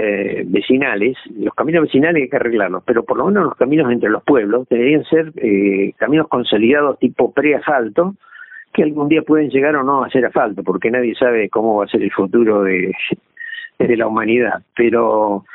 vecinales. 0.46 1.18
Los 1.38 1.54
caminos 1.54 1.84
vecinales 1.84 2.24
hay 2.24 2.30
que 2.30 2.36
arreglarlos, 2.36 2.84
pero 2.86 3.04
por 3.04 3.18
lo 3.18 3.28
menos 3.28 3.46
los 3.46 3.56
caminos 3.56 3.92
entre 3.92 4.10
los 4.10 4.24
pueblos 4.24 4.68
deberían 4.70 5.04
ser 5.06 5.32
eh, 5.38 5.94
caminos 5.98 6.28
consolidados 6.28 6.98
tipo 7.00 7.32
pre-asfalto, 7.32 8.16
que 8.74 8.84
algún 8.84 9.10
día 9.10 9.22
pueden 9.22 9.50
llegar 9.50 9.76
o 9.76 9.84
no 9.84 10.04
a 10.04 10.10
ser 10.10 10.26
asfalto, 10.26 10.64
porque 10.64 10.92
nadie 10.92 11.16
sabe 11.16 11.50
cómo 11.50 11.78
va 11.78 11.86
a 11.86 11.88
ser 11.88 12.02
el 12.02 12.12
futuro 12.12 12.64
de, 12.64 12.92
de 13.80 13.98
la 13.98 14.08
humanidad. 14.08 14.64
Pero 14.76 15.46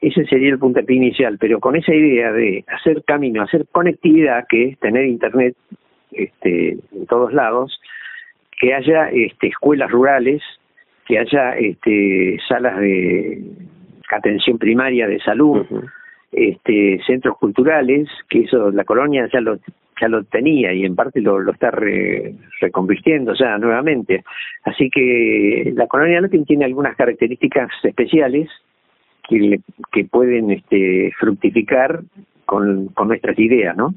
ese 0.00 0.24
sería 0.26 0.50
el 0.50 0.58
puntapié 0.58 0.96
inicial. 0.96 1.38
Pero 1.38 1.60
con 1.60 1.76
esa 1.76 1.94
idea 1.94 2.32
de 2.32 2.64
hacer 2.68 3.02
camino, 3.04 3.42
hacer 3.42 3.66
conectividad, 3.72 4.46
que 4.48 4.68
es 4.68 4.78
tener 4.78 5.06
internet 5.06 5.56
este, 6.12 6.78
en 6.92 7.06
todos 7.08 7.32
lados, 7.32 7.80
que 8.60 8.74
haya 8.74 9.08
este, 9.10 9.48
escuelas 9.48 9.90
rurales 9.90 10.42
que 11.08 11.18
haya 11.18 11.56
este, 11.56 12.38
salas 12.46 12.78
de 12.78 13.42
atención 14.10 14.58
primaria 14.58 15.06
de 15.06 15.18
salud, 15.20 15.66
este, 16.30 17.00
centros 17.06 17.38
culturales, 17.38 18.08
que 18.28 18.40
eso 18.40 18.70
la 18.70 18.84
colonia 18.84 19.26
ya 19.32 19.40
lo 19.40 19.58
ya 20.00 20.08
lo 20.08 20.24
tenía 20.24 20.72
y 20.72 20.84
en 20.84 20.94
parte 20.94 21.20
lo, 21.20 21.50
está 21.50 21.70
reconvirtiendo 22.60 23.34
ya 23.34 23.58
nuevamente. 23.58 24.24
Así 24.64 24.90
que 24.90 25.72
la 25.74 25.86
colonia 25.86 26.20
Latin 26.20 26.44
tiene 26.44 26.64
algunas 26.64 26.96
características 26.96 27.70
especiales 27.82 28.48
que, 29.28 29.60
que 29.92 30.04
pueden 30.04 30.50
este, 30.50 31.12
fructificar 31.18 32.02
con, 32.46 32.88
con 32.88 33.08
nuestras 33.08 33.38
ideas, 33.38 33.76
¿no? 33.76 33.94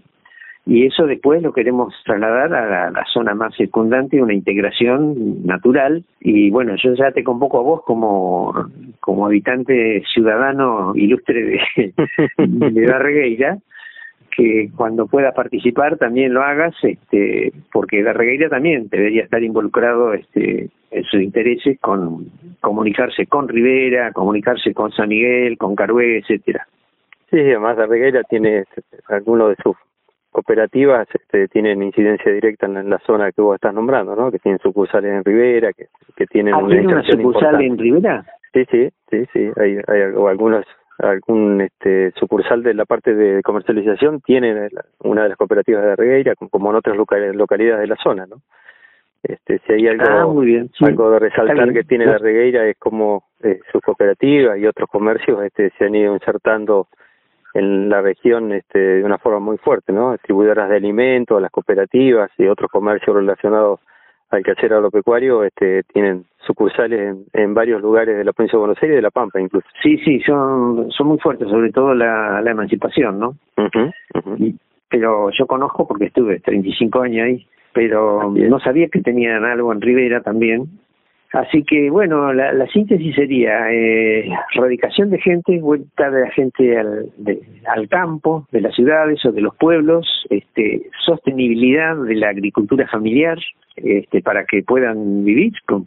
y 0.66 0.86
eso 0.86 1.08
después 1.08 1.42
lo 1.42 1.54
queremos 1.54 1.94
trasladar 2.06 2.54
a 2.54 2.92
la, 2.92 3.06
zona 3.12 3.34
más 3.34 3.56
circundante, 3.56 4.22
una 4.22 4.34
integración 4.34 5.46
natural 5.46 6.04
y 6.20 6.52
bueno, 6.52 6.76
yo 6.76 6.94
ya 6.94 7.12
te 7.12 7.24
convoco 7.24 7.60
a 7.60 7.64
vos 7.64 7.82
como, 7.84 8.54
como 9.00 9.26
habitante 9.26 10.04
ciudadano 10.14 10.94
ilustre 10.96 11.60
de, 11.76 11.94
de 12.38 12.86
Darregueira, 12.86 13.58
que 14.36 14.70
cuando 14.76 15.08
puedas 15.08 15.34
participar 15.34 15.98
también 15.98 16.34
lo 16.34 16.42
hagas, 16.42 16.74
este, 16.84 17.52
porque 17.72 18.04
Darregueira 18.04 18.50
también 18.50 18.88
debería 18.90 19.24
estar 19.24 19.44
involucrado 19.44 20.14
este, 20.14 20.70
en 20.92 21.04
sus 21.06 21.22
intereses 21.22 21.80
con 21.80 22.28
comunicarse 22.60 23.28
con 23.28 23.48
Rivera, 23.48 24.12
comunicarse 24.14 24.74
con 24.74 24.92
San 24.92 25.10
Miguel, 25.10 25.58
con 25.58 25.76
Carué, 25.76 26.20
etcétera. 26.20 26.68
Sí, 27.30 27.40
además 27.40 27.78
Darregueira 27.78 28.24
tiene 28.24 28.60
este, 28.60 28.82
algunos 29.08 29.50
de 29.50 29.56
sus 29.64 29.76
cooperativas 30.32 31.08
este, 31.14 31.48
tienen 31.50 31.84
incidencia 31.84 32.32
directa 32.32 32.66
en 32.66 32.90
la, 32.90 33.00
zona 33.00 33.32
que 33.32 33.42
vos 33.42 33.56
estás 33.56 33.74
nombrando, 33.74 34.16
¿no? 34.16 34.32
Que 34.32 34.40
tienen 34.40 34.60
sucursales 34.60 35.12
en 35.12 35.24
Rivera, 35.24 35.74
que, 35.74 35.88
que 36.16 36.26
tienen 36.26 36.54
¿Ah, 36.54 36.60
una, 36.60 37.04
sucursal 37.04 37.62
en 37.62 37.78
Rivera? 37.78 38.26
Sí, 38.54 38.66
sí, 38.72 38.90
sí, 39.10 39.26
sí. 39.34 39.52
Hay, 39.58 39.78
hay 39.88 40.02
algunos, 40.02 40.66
algún 41.02 41.62
este, 41.62 42.12
sucursal 42.12 42.64
de 42.64 42.74
la 42.74 42.86
parte 42.86 43.14
de 43.14 43.42
comercialización 43.42 44.22
tiene 44.22 44.70
una 45.00 45.24
de 45.24 45.30
las 45.30 45.38
cooperativas 45.38 45.84
de 45.84 45.96
Regueira, 45.96 46.36
como 46.36 46.70
en 46.70 46.76
otras 46.76 46.96
localidades 46.96 47.82
de 47.82 47.88
la 47.88 47.98
zona, 48.02 48.26
¿no? 48.26 48.38
Este, 49.24 49.60
si 49.66 49.74
hay 49.74 49.88
algo, 49.88 50.04
ah, 50.08 50.26
muy 50.26 50.48
bien, 50.48 50.72
algo 50.80 51.12
de 51.12 51.20
resaltar 51.20 51.72
que 51.74 51.84
tiene 51.84 52.08
la 52.08 52.18
Regueira 52.18 52.66
es 52.66 52.78
como 52.78 53.26
eh, 53.44 53.60
sus 53.72 53.80
cooperativas 53.82 54.58
y 54.58 54.66
otros 54.66 54.90
comercios 54.90 55.44
este, 55.44 55.72
se 55.78 55.86
han 55.86 55.94
ido 55.94 56.16
insertando 56.16 56.88
en 57.54 57.90
la 57.90 58.02
región 58.02 58.52
este, 58.52 58.80
de 58.80 59.04
una 59.04 59.20
forma 59.20 59.40
muy 59.40 59.58
fuerte, 59.58 59.94
¿no? 59.94 60.14
Distribuidoras 60.14 60.70
de 60.70 60.78
alimentos, 60.78 61.42
las 61.42 61.52
cooperativas 61.52 62.32
y 62.38 62.48
otros 62.48 62.72
comercios 62.72 63.16
relacionados 63.16 63.80
al 64.32 64.44
quehacer 64.44 64.74
agropecuario 64.74 65.44
este, 65.44 65.84
tienen 65.84 66.26
sucursales 66.46 67.00
en, 67.00 67.26
en, 67.34 67.54
varios 67.54 67.82
lugares 67.82 68.18
de 68.18 68.24
la 68.24 68.34
provincia 68.34 68.58
de 68.58 68.62
Buenos 68.62 68.78
Aires 68.82 68.96
y 68.96 68.96
de 68.96 69.02
La 69.02 69.12
Pampa 69.12 69.40
incluso. 69.40 69.68
Sí, 69.84 69.98
sí, 70.00 70.22
son, 70.22 70.90
son 70.92 71.08
muy 71.08 71.20
fuertes, 71.20 71.48
sobre 71.50 71.72
todo 71.72 71.94
la, 71.94 72.42
la 72.42 72.52
emancipación, 72.52 73.20
¿no? 73.20 73.36
pero 74.90 75.30
yo 75.32 75.48
conozco 75.48 75.88
porque 75.88 76.06
estuve 76.06 76.40
35 76.40 77.02
años 77.02 77.26
ahí, 77.26 77.48
pero 77.74 78.30
no 78.30 78.60
sabía 78.60 78.90
que 78.90 79.02
tenían 79.02 79.46
algo 79.46 79.72
en 79.72 79.80
Rivera 79.80 80.22
también, 80.22 80.68
Así 81.34 81.64
que, 81.64 81.90
bueno, 81.90 82.34
la, 82.34 82.52
la 82.52 82.68
síntesis 82.68 83.16
sería 83.16 83.72
eh, 83.72 84.30
radicación 84.56 85.10
de 85.10 85.20
gente, 85.20 85.60
vuelta 85.60 86.10
de 86.12 86.22
la 86.22 86.32
gente 86.32 86.78
al, 86.78 87.10
al 87.68 87.88
campo, 87.88 88.48
de 88.52 88.60
las 88.60 88.76
ciudades 88.76 89.26
o 89.26 89.32
de 89.32 89.40
los 89.40 89.56
pueblos, 89.56 90.26
este, 90.30 90.90
sostenibilidad 91.06 91.96
de 91.96 92.16
la 92.16 92.30
agricultura 92.30 92.86
familiar, 92.88 93.38
este, 93.78 94.22
para 94.22 94.44
que 94.44 94.62
puedan 94.64 95.24
vivir. 95.24 95.54
Con, 95.66 95.86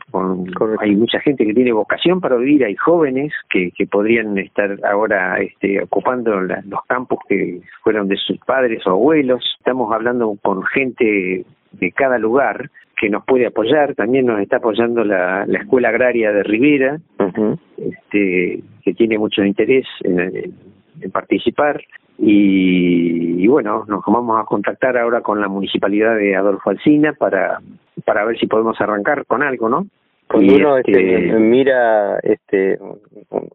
hay 0.80 0.96
mucha 0.96 1.20
gente 1.20 1.44
que 1.44 1.52
tiene 1.52 1.72
vocación 1.72 2.22
para 2.22 2.37
vivir, 2.37 2.64
hay 2.64 2.76
jóvenes 2.76 3.33
que, 3.50 3.70
que 3.72 3.87
podrían 3.87 4.38
estar 4.38 4.78
ahora 4.85 5.40
este, 5.40 5.83
ocupando 5.83 6.40
los 6.40 6.85
campos 6.88 7.18
que 7.28 7.61
fueron 7.83 8.09
de 8.09 8.16
sus 8.16 8.38
padres 8.38 8.87
o 8.87 8.92
abuelos. 8.92 9.44
Estamos 9.59 9.92
hablando 9.92 10.37
con 10.42 10.62
gente 10.64 11.44
de 11.78 11.92
cada 11.92 12.18
lugar 12.18 12.70
que 12.96 13.10
nos 13.10 13.24
puede 13.24 13.46
apoyar, 13.46 13.94
también 13.94 14.26
nos 14.26 14.40
está 14.40 14.56
apoyando 14.58 15.04
la, 15.04 15.44
la 15.46 15.58
Escuela 15.58 15.88
Agraria 15.88 16.32
de 16.32 16.42
Rivera, 16.42 16.98
este, 17.76 18.62
que 18.82 18.94
tiene 18.94 19.18
mucho 19.18 19.44
interés 19.44 19.87
en, 20.02 20.54
participar. 21.10 21.82
Y, 22.16 23.46
bueno, 23.48 23.84
nos 23.88 24.02
vamos 24.06 24.40
a 24.40 24.44
contactar 24.44 24.96
ahora 24.96 25.20
con 25.20 25.40
la 25.40 25.48
municipalidad 25.48 26.16
de 26.16 26.37
Adolfo 26.37 26.70
Alsina 26.70 27.12
para, 27.12 27.58
para 28.04 28.24
ver 28.24 28.38
si 28.38 28.46
podemos 28.46 28.80
arrancar 28.80 29.26
con 29.26 29.42
algo, 29.42 29.68
¿no? 29.68 29.87
Cuando 30.34 30.54
uno 30.56 30.78
este, 30.78 31.26
este, 31.26 31.38
mira 31.38 32.18
este, 32.22 32.78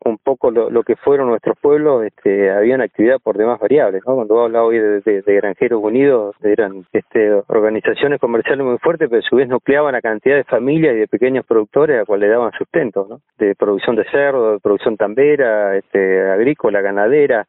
un, 0.05 0.17
poco 0.17 0.49
lo, 0.49 0.69
lo, 0.69 0.83
que 0.83 0.95
fueron 0.95 1.27
nuestros 1.27 1.57
pueblos, 1.59 2.05
este, 2.05 2.49
había 2.51 2.75
una 2.75 2.85
actividad 2.85 3.19
por 3.21 3.37
demás 3.37 3.59
variables. 3.59 4.01
¿no? 4.07 4.15
Cuando 4.15 4.41
habla 4.41 4.63
hoy 4.63 4.79
de, 4.79 5.01
de, 5.01 5.35
Granjeros 5.35 5.83
Unidos, 5.83 6.35
eran 6.41 6.85
este, 6.93 7.33
organizaciones 7.47 8.19
comerciales 8.21 8.65
muy 8.65 8.77
fuertes, 8.77 9.09
pero 9.09 9.19
a 9.19 9.29
su 9.29 9.35
vez 9.35 9.49
nucleaban 9.49 9.93
a 9.95 10.01
cantidad 10.01 10.37
de 10.37 10.45
familias 10.45 10.95
y 10.95 10.99
de 10.99 11.07
pequeños 11.07 11.45
productores 11.45 12.01
a 12.01 12.05
cuales 12.05 12.29
le 12.29 12.33
daban 12.33 12.51
sustento, 12.53 13.05
¿no? 13.09 13.21
de 13.37 13.55
producción 13.55 13.95
de 13.95 14.05
cerdo, 14.05 14.53
de 14.53 14.59
producción 14.59 14.95
tambera, 14.95 15.75
este, 15.75 16.21
agrícola, 16.31 16.81
ganadera. 16.81 17.45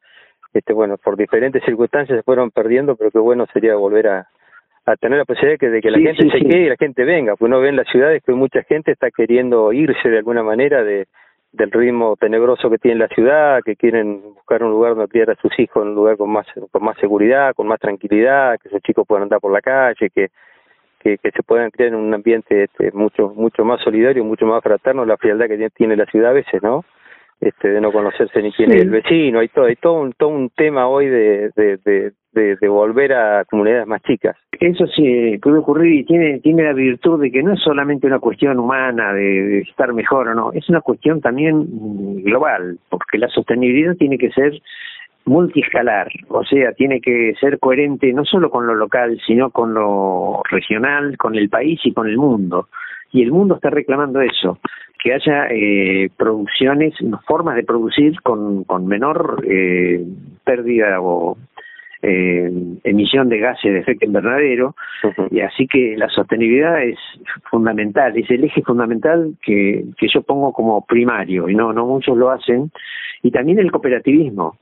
Este, 0.52 0.72
bueno, 0.72 0.96
por 0.98 1.16
diferentes 1.16 1.62
circunstancias 1.64 2.18
se 2.18 2.22
fueron 2.24 2.50
perdiendo, 2.50 2.96
pero 2.96 3.12
qué 3.12 3.20
bueno 3.20 3.46
sería 3.52 3.76
volver 3.76 4.08
a, 4.08 4.28
a 4.86 4.96
tener 4.96 5.18
la 5.18 5.24
posibilidad 5.24 5.58
de 5.58 5.80
que, 5.80 5.90
la 5.90 5.98
gente 5.98 6.30
se 6.30 6.44
quede 6.44 6.62
y 6.62 6.68
la 6.68 6.76
gente 6.76 7.04
venga, 7.04 7.36
pues 7.36 7.48
uno 7.48 7.60
ve 7.60 7.68
en 7.68 7.76
las 7.76 7.88
ciudades 7.88 8.22
que 8.24 8.32
mucha 8.32 8.62
gente 8.64 8.92
está 8.92 9.10
queriendo 9.10 9.72
irse 9.72 10.08
de 10.08 10.18
alguna 10.18 10.42
manera 10.42 10.82
de 10.82 11.06
del 11.52 11.72
ritmo 11.72 12.16
tenebroso 12.16 12.70
que 12.70 12.78
tiene 12.78 13.00
la 13.00 13.08
ciudad, 13.08 13.60
que 13.64 13.74
quieren 13.74 14.22
buscar 14.34 14.62
un 14.62 14.70
lugar 14.70 14.94
donde 14.94 15.08
criar 15.08 15.30
a 15.30 15.34
sus 15.34 15.50
hijos, 15.58 15.82
un 15.82 15.96
lugar 15.96 16.16
con 16.16 16.30
más 16.30 16.46
con 16.70 16.84
más 16.84 16.96
seguridad, 16.98 17.54
con 17.54 17.66
más 17.66 17.80
tranquilidad, 17.80 18.56
que 18.60 18.68
esos 18.68 18.80
chicos 18.82 19.04
puedan 19.06 19.24
andar 19.24 19.40
por 19.40 19.52
la 19.52 19.60
calle, 19.60 20.10
que 20.10 20.28
que, 21.00 21.16
que 21.16 21.30
se 21.30 21.42
puedan 21.42 21.70
crear 21.70 21.88
en 21.88 21.96
un 21.96 22.12
ambiente 22.12 22.64
este, 22.64 22.92
mucho 22.92 23.32
mucho 23.34 23.64
más 23.64 23.80
solidario, 23.80 24.22
mucho 24.22 24.46
más 24.46 24.62
fraterno, 24.62 25.04
la 25.04 25.16
frialdad 25.16 25.48
que 25.48 25.70
tiene 25.70 25.96
la 25.96 26.06
ciudad 26.06 26.30
a 26.30 26.34
veces, 26.34 26.62
¿no? 26.62 26.84
Este 27.40 27.68
de 27.68 27.80
no 27.80 27.90
conocerse 27.90 28.42
ni 28.42 28.52
quién 28.52 28.70
es 28.72 28.82
el 28.82 28.90
vecino. 28.90 29.40
Hay 29.40 29.48
todo 29.48 29.64
hay 29.64 29.76
todo 29.76 29.94
un 29.94 30.12
todo 30.12 30.28
un 30.28 30.50
tema 30.50 30.86
hoy 30.86 31.06
de 31.06 31.50
de, 31.56 31.78
de 31.84 32.12
de, 32.32 32.68
volver 32.68 33.12
a 33.12 33.44
comunidades 33.44 33.86
más 33.86 34.02
chicas. 34.02 34.36
Eso 34.52 34.86
sí 34.86 35.38
puede 35.42 35.58
ocurrir 35.58 36.00
y 36.00 36.04
tiene 36.04 36.38
tiene 36.40 36.64
la 36.64 36.72
virtud 36.72 37.20
de 37.20 37.30
que 37.30 37.42
no 37.42 37.54
es 37.54 37.60
solamente 37.60 38.06
una 38.06 38.18
cuestión 38.18 38.58
humana 38.58 39.12
de, 39.12 39.60
estar 39.60 39.92
mejor 39.92 40.28
o 40.28 40.34
no 40.34 40.52
es 40.52 40.68
una 40.68 40.80
cuestión 40.80 41.20
también 41.20 42.22
global 42.22 42.78
porque 42.88 43.18
la 43.18 43.28
sostenibilidad 43.28 43.96
tiene 43.96 44.18
que 44.18 44.30
ser 44.30 44.52
multiescalar, 45.24 46.10
o 46.28 46.44
sea, 46.44 46.72
tiene 46.72 47.00
que 47.00 47.34
ser 47.38 47.58
coherente 47.58 48.12
no 48.12 48.24
solo 48.24 48.50
con 48.50 48.66
lo 48.66 48.74
local, 48.74 49.20
sino 49.26 49.50
con 49.50 49.74
lo 49.74 50.42
regional, 50.50 51.16
con 51.18 51.36
el 51.36 51.48
país 51.48 51.78
y 51.84 51.92
con 51.92 52.08
el 52.08 52.16
mundo. 52.16 52.68
Y 53.12 53.22
el 53.22 53.30
mundo 53.30 53.56
está 53.56 53.70
reclamando 53.70 54.20
eso 54.20 54.58
que 55.02 55.14
haya 55.14 55.46
eh, 55.50 56.10
producciones, 56.16 56.94
formas 57.26 57.56
de 57.56 57.64
producir 57.64 58.20
con, 58.22 58.64
con 58.64 58.86
menor 58.86 59.44
eh, 59.48 60.04
pérdida 60.44 61.00
o 61.00 61.36
eh, 62.02 62.50
emisión 62.84 63.28
de 63.28 63.38
gases 63.38 63.72
de 63.72 63.80
efecto 63.80 64.06
invernadero, 64.06 64.74
y 65.30 65.40
así 65.40 65.66
que 65.66 65.96
la 65.96 66.08
sostenibilidad 66.08 66.82
es 66.82 66.98
fundamental, 67.50 68.16
es 68.16 68.30
el 68.30 68.44
eje 68.44 68.62
fundamental 68.62 69.34
que, 69.42 69.84
que 69.98 70.08
yo 70.08 70.22
pongo 70.22 70.52
como 70.52 70.84
primario, 70.86 71.48
y 71.48 71.54
no, 71.54 71.72
no 71.72 71.86
muchos 71.86 72.16
lo 72.16 72.30
hacen, 72.30 72.70
y 73.22 73.30
también 73.30 73.58
el 73.58 73.70
cooperativismo. 73.70 74.56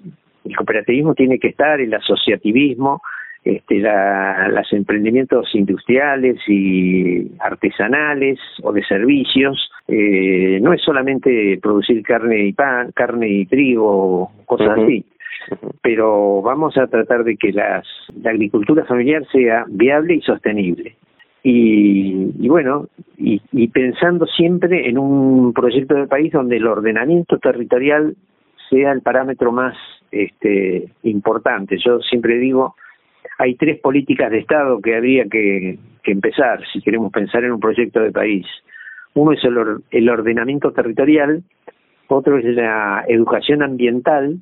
El 0.45 0.57
cooperativismo 0.57 1.15
tiene 1.15 1.39
que 1.39 1.49
estar, 1.49 1.81
el 1.81 1.95
asociativismo, 1.95 3.03
este, 3.57 3.81
la, 3.81 4.49
los 4.49 4.73
emprendimientos 4.73 5.55
industriales 5.55 6.37
y 6.47 7.31
artesanales 7.41 8.39
o 8.63 8.73
de 8.73 8.85
servicios. 8.85 9.71
Eh, 9.87 10.59
no 10.61 10.73
es 10.73 10.83
solamente 10.83 11.59
producir 11.63 12.03
carne 12.03 12.47
y 12.47 12.53
pan, 12.53 12.93
carne 12.93 13.29
y 13.29 13.47
trigo, 13.47 14.31
cosas 14.47 14.79
así 14.79 15.05
pero 15.83 16.43
vamos 16.43 16.77
a 16.77 16.87
tratar 16.87 17.25
de 17.25 17.37
que 17.37 17.53
las, 17.53 17.87
la 18.23 18.31
agricultura 18.31 18.85
familiar 18.85 19.27
sea 19.33 19.65
viable 19.69 20.17
y 20.17 20.21
sostenible. 20.21 20.97
Y, 21.43 22.33
y 22.39 22.49
bueno, 22.49 22.89
y, 23.17 23.41
y, 23.53 23.69
pensando 23.69 24.27
siempre 24.27 24.89
en 24.89 24.99
un 24.99 25.53
proyecto 25.53 25.95
de 25.95 26.07
país 26.07 26.33
donde 26.33 26.57
el 26.57 26.67
ordenamiento 26.67 27.39
territorial 27.39 28.17
sea 28.69 28.93
el 28.93 29.03
parámetro 29.03 29.53
más 29.53 29.77
este, 30.11 30.89
importante. 31.05 31.79
Yo 31.79 32.01
siempre 32.01 32.39
digo, 32.39 32.75
hay 33.39 33.55
tres 33.55 33.79
políticas 33.81 34.31
de 34.31 34.39
Estado 34.39 34.81
que 34.81 34.97
habría 34.97 35.25
que, 35.25 35.79
que 36.03 36.13
empezar 36.13 36.61
si 36.73 36.81
queremos 36.83 37.13
pensar 37.13 37.45
en 37.45 37.53
un 37.53 37.61
proyecto 37.61 38.01
de 38.01 38.11
país. 38.11 38.47
Uno 39.15 39.33
es 39.33 39.43
el, 39.45 39.57
el 39.91 40.09
ordenamiento 40.09 40.73
territorial, 40.73 41.43
otro 42.09 42.39
es 42.39 42.45
la 42.45 43.05
educación 43.09 43.63
ambiental 43.63 44.39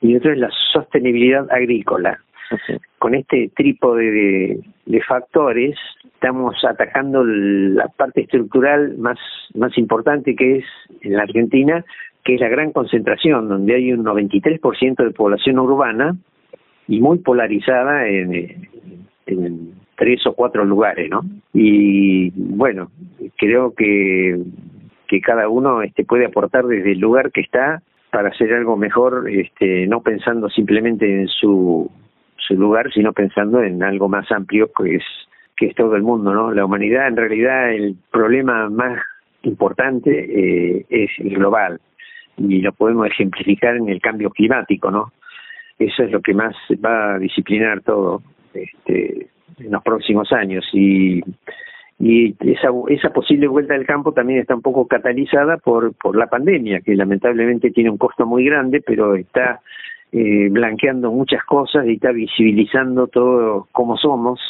y 0.00 0.16
otro 0.16 0.32
es 0.32 0.38
la 0.38 0.50
sostenibilidad 0.72 1.50
agrícola. 1.50 2.20
Con 2.98 3.14
este 3.14 3.50
trípode 3.56 4.10
de, 4.10 4.60
de, 4.86 5.00
factores 5.02 5.76
estamos 6.04 6.54
atacando 6.64 7.24
la 7.24 7.88
parte 7.88 8.20
estructural 8.20 8.96
más, 8.98 9.18
más 9.54 9.76
importante 9.78 10.36
que 10.36 10.58
es 10.58 10.64
en 11.00 11.14
la 11.14 11.22
Argentina, 11.22 11.84
que 12.22 12.34
es 12.34 12.40
la 12.40 12.48
gran 12.48 12.72
concentración, 12.72 13.48
donde 13.48 13.74
hay 13.74 13.92
un 13.92 14.04
93% 14.04 15.04
de 15.04 15.10
población 15.10 15.58
urbana 15.58 16.16
y 16.88 17.00
muy 17.00 17.18
polarizada 17.18 18.06
en, 18.08 18.68
tres 19.96 20.26
o 20.26 20.32
cuatro 20.34 20.64
lugares, 20.64 21.08
¿no? 21.08 21.22
Y 21.52 22.30
bueno, 22.34 22.90
creo 23.36 23.74
que 23.74 24.42
que 25.06 25.20
cada 25.20 25.48
uno 25.48 25.82
este 25.82 26.04
puede 26.04 26.26
aportar 26.26 26.64
desde 26.64 26.92
el 26.92 26.98
lugar 26.98 27.30
que 27.30 27.42
está 27.42 27.82
para 28.10 28.28
hacer 28.28 28.52
algo 28.54 28.76
mejor, 28.76 29.28
este, 29.28 29.86
no 29.86 30.00
pensando 30.00 30.48
simplemente 30.48 31.22
en 31.22 31.28
su, 31.28 31.90
su 32.36 32.54
lugar, 32.54 32.92
sino 32.92 33.12
pensando 33.12 33.62
en 33.62 33.82
algo 33.82 34.08
más 34.08 34.30
amplio 34.30 34.70
que 34.72 34.96
es, 34.96 35.04
que 35.56 35.66
es 35.66 35.74
todo 35.74 35.96
el 35.96 36.02
mundo, 36.02 36.32
¿no? 36.32 36.52
La 36.52 36.64
humanidad, 36.64 37.08
en 37.08 37.16
realidad, 37.16 37.72
el 37.72 37.96
problema 38.10 38.70
más 38.70 39.00
importante 39.42 40.10
eh, 40.10 40.86
es 40.88 41.10
global 41.18 41.80
y 42.36 42.60
lo 42.60 42.72
podemos 42.72 43.06
ejemplificar 43.08 43.76
en 43.76 43.88
el 43.88 44.00
cambio 44.00 44.30
climático, 44.30 44.90
¿no? 44.90 45.12
Eso 45.78 46.04
es 46.04 46.10
lo 46.10 46.20
que 46.20 46.34
más 46.34 46.54
va 46.84 47.14
a 47.14 47.18
disciplinar 47.18 47.82
todo 47.82 48.22
este, 48.52 49.28
en 49.58 49.72
los 49.72 49.82
próximos 49.82 50.32
años 50.32 50.64
y 50.72 51.22
esa, 51.98 52.68
esa 52.88 53.10
posible 53.10 53.46
vuelta 53.46 53.74
al 53.74 53.86
campo 53.86 54.12
también 54.12 54.40
está 54.40 54.54
un 54.54 54.62
poco 54.62 54.86
catalizada 54.86 55.58
por, 55.58 55.94
por 55.94 56.16
la 56.16 56.26
pandemia, 56.26 56.80
que 56.80 56.94
lamentablemente 56.94 57.70
tiene 57.70 57.90
un 57.90 57.98
costo 57.98 58.26
muy 58.26 58.44
grande, 58.44 58.82
pero 58.84 59.14
está 59.14 59.60
eh, 60.12 60.48
blanqueando 60.50 61.10
muchas 61.10 61.42
cosas 61.44 61.86
y 61.86 61.94
está 61.94 62.12
visibilizando 62.12 63.06
todo 63.06 63.68
cómo 63.72 63.96
somos, 63.96 64.40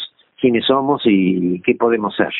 quiénes 0.40 0.64
somos 0.66 1.02
y 1.04 1.60
qué 1.62 1.74
podemos 1.74 2.16
ser. 2.16 2.32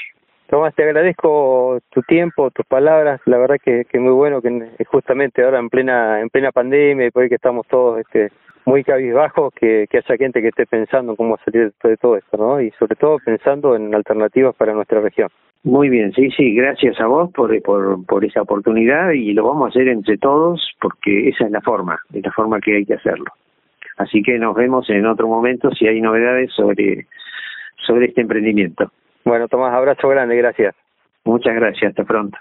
Tomás, 0.49 0.75
te 0.75 0.85
agradezco 0.85 1.79
tu 1.91 2.03
tiempo, 2.03 2.51
tus 2.51 2.67
palabras, 2.67 3.21
la 3.25 3.39
verdad 3.39 3.57
que, 3.63 3.85
que 3.87 3.99
muy 3.99 4.13
bueno 4.13 4.43
que 4.43 4.69
justamente 4.87 5.43
ahora 5.43 5.59
en 5.59 5.71
plena 5.71 6.21
en 6.21 6.29
plena 6.29 6.53
pandemia 6.53 7.07
y 7.07 7.11
por 7.11 7.23
ahí 7.23 7.29
que 7.29 7.37
estamos 7.37 7.67
todos 7.67 8.01
este 8.01 8.31
muy 8.65 8.83
cabizbajo 8.83 9.51
que, 9.51 9.87
que 9.91 9.99
haya 9.99 10.17
gente 10.17 10.41
que 10.41 10.49
esté 10.49 10.67
pensando 10.67 11.17
cómo 11.17 11.39
salir 11.45 11.73
de 11.83 11.97
todo 11.97 12.17
esto, 12.17 12.37
¿no? 12.37 12.61
Y 12.61 12.71
sobre 12.73 12.97
todo 12.97 13.19
pensando 13.25 13.77
en 13.77 13.95
alternativas 13.95 14.55
para 14.57 14.73
nuestra 14.73 15.01
región. 15.01 15.29
Muy 15.65 15.89
bien, 15.89 16.13
sí, 16.13 16.31
sí, 16.31 16.55
gracias 16.55 17.01
a 17.01 17.07
vos 17.07 17.31
por, 17.33 17.61
por, 17.63 18.05
por 18.05 18.25
esa 18.25 18.43
oportunidad 18.43 19.13
y 19.13 19.33
lo 19.33 19.47
vamos 19.49 19.67
a 19.67 19.69
hacer 19.71 19.89
entre 19.89 20.19
todos 20.19 20.61
porque 20.81 21.29
esa 21.29 21.47
es 21.47 21.51
la 21.51 21.63
forma, 21.63 21.99
es 22.13 22.23
la 22.23 22.33
forma 22.33 22.61
que 22.61 22.77
hay 22.77 22.85
que 22.85 22.95
hacerlo. 22.95 23.27
Así 23.97 24.23
que 24.23 24.39
nos 24.39 24.55
vemos 24.55 24.91
en 24.91 25.07
otro 25.07 25.29
momento 25.29 25.71
si 25.71 25.87
hay 25.87 26.01
novedades 26.01 26.53
sobre, 26.53 27.07
sobre 27.87 28.07
este 28.07 28.21
emprendimiento. 28.21 28.91
Bueno, 29.25 29.49
Tomás, 29.49 29.73
abrazo 29.73 30.09
grande, 30.09 30.37
gracias. 30.37 30.75
Muchas 31.25 31.55
gracias, 31.55 31.91
hasta 31.91 32.05
pronto. 32.05 32.37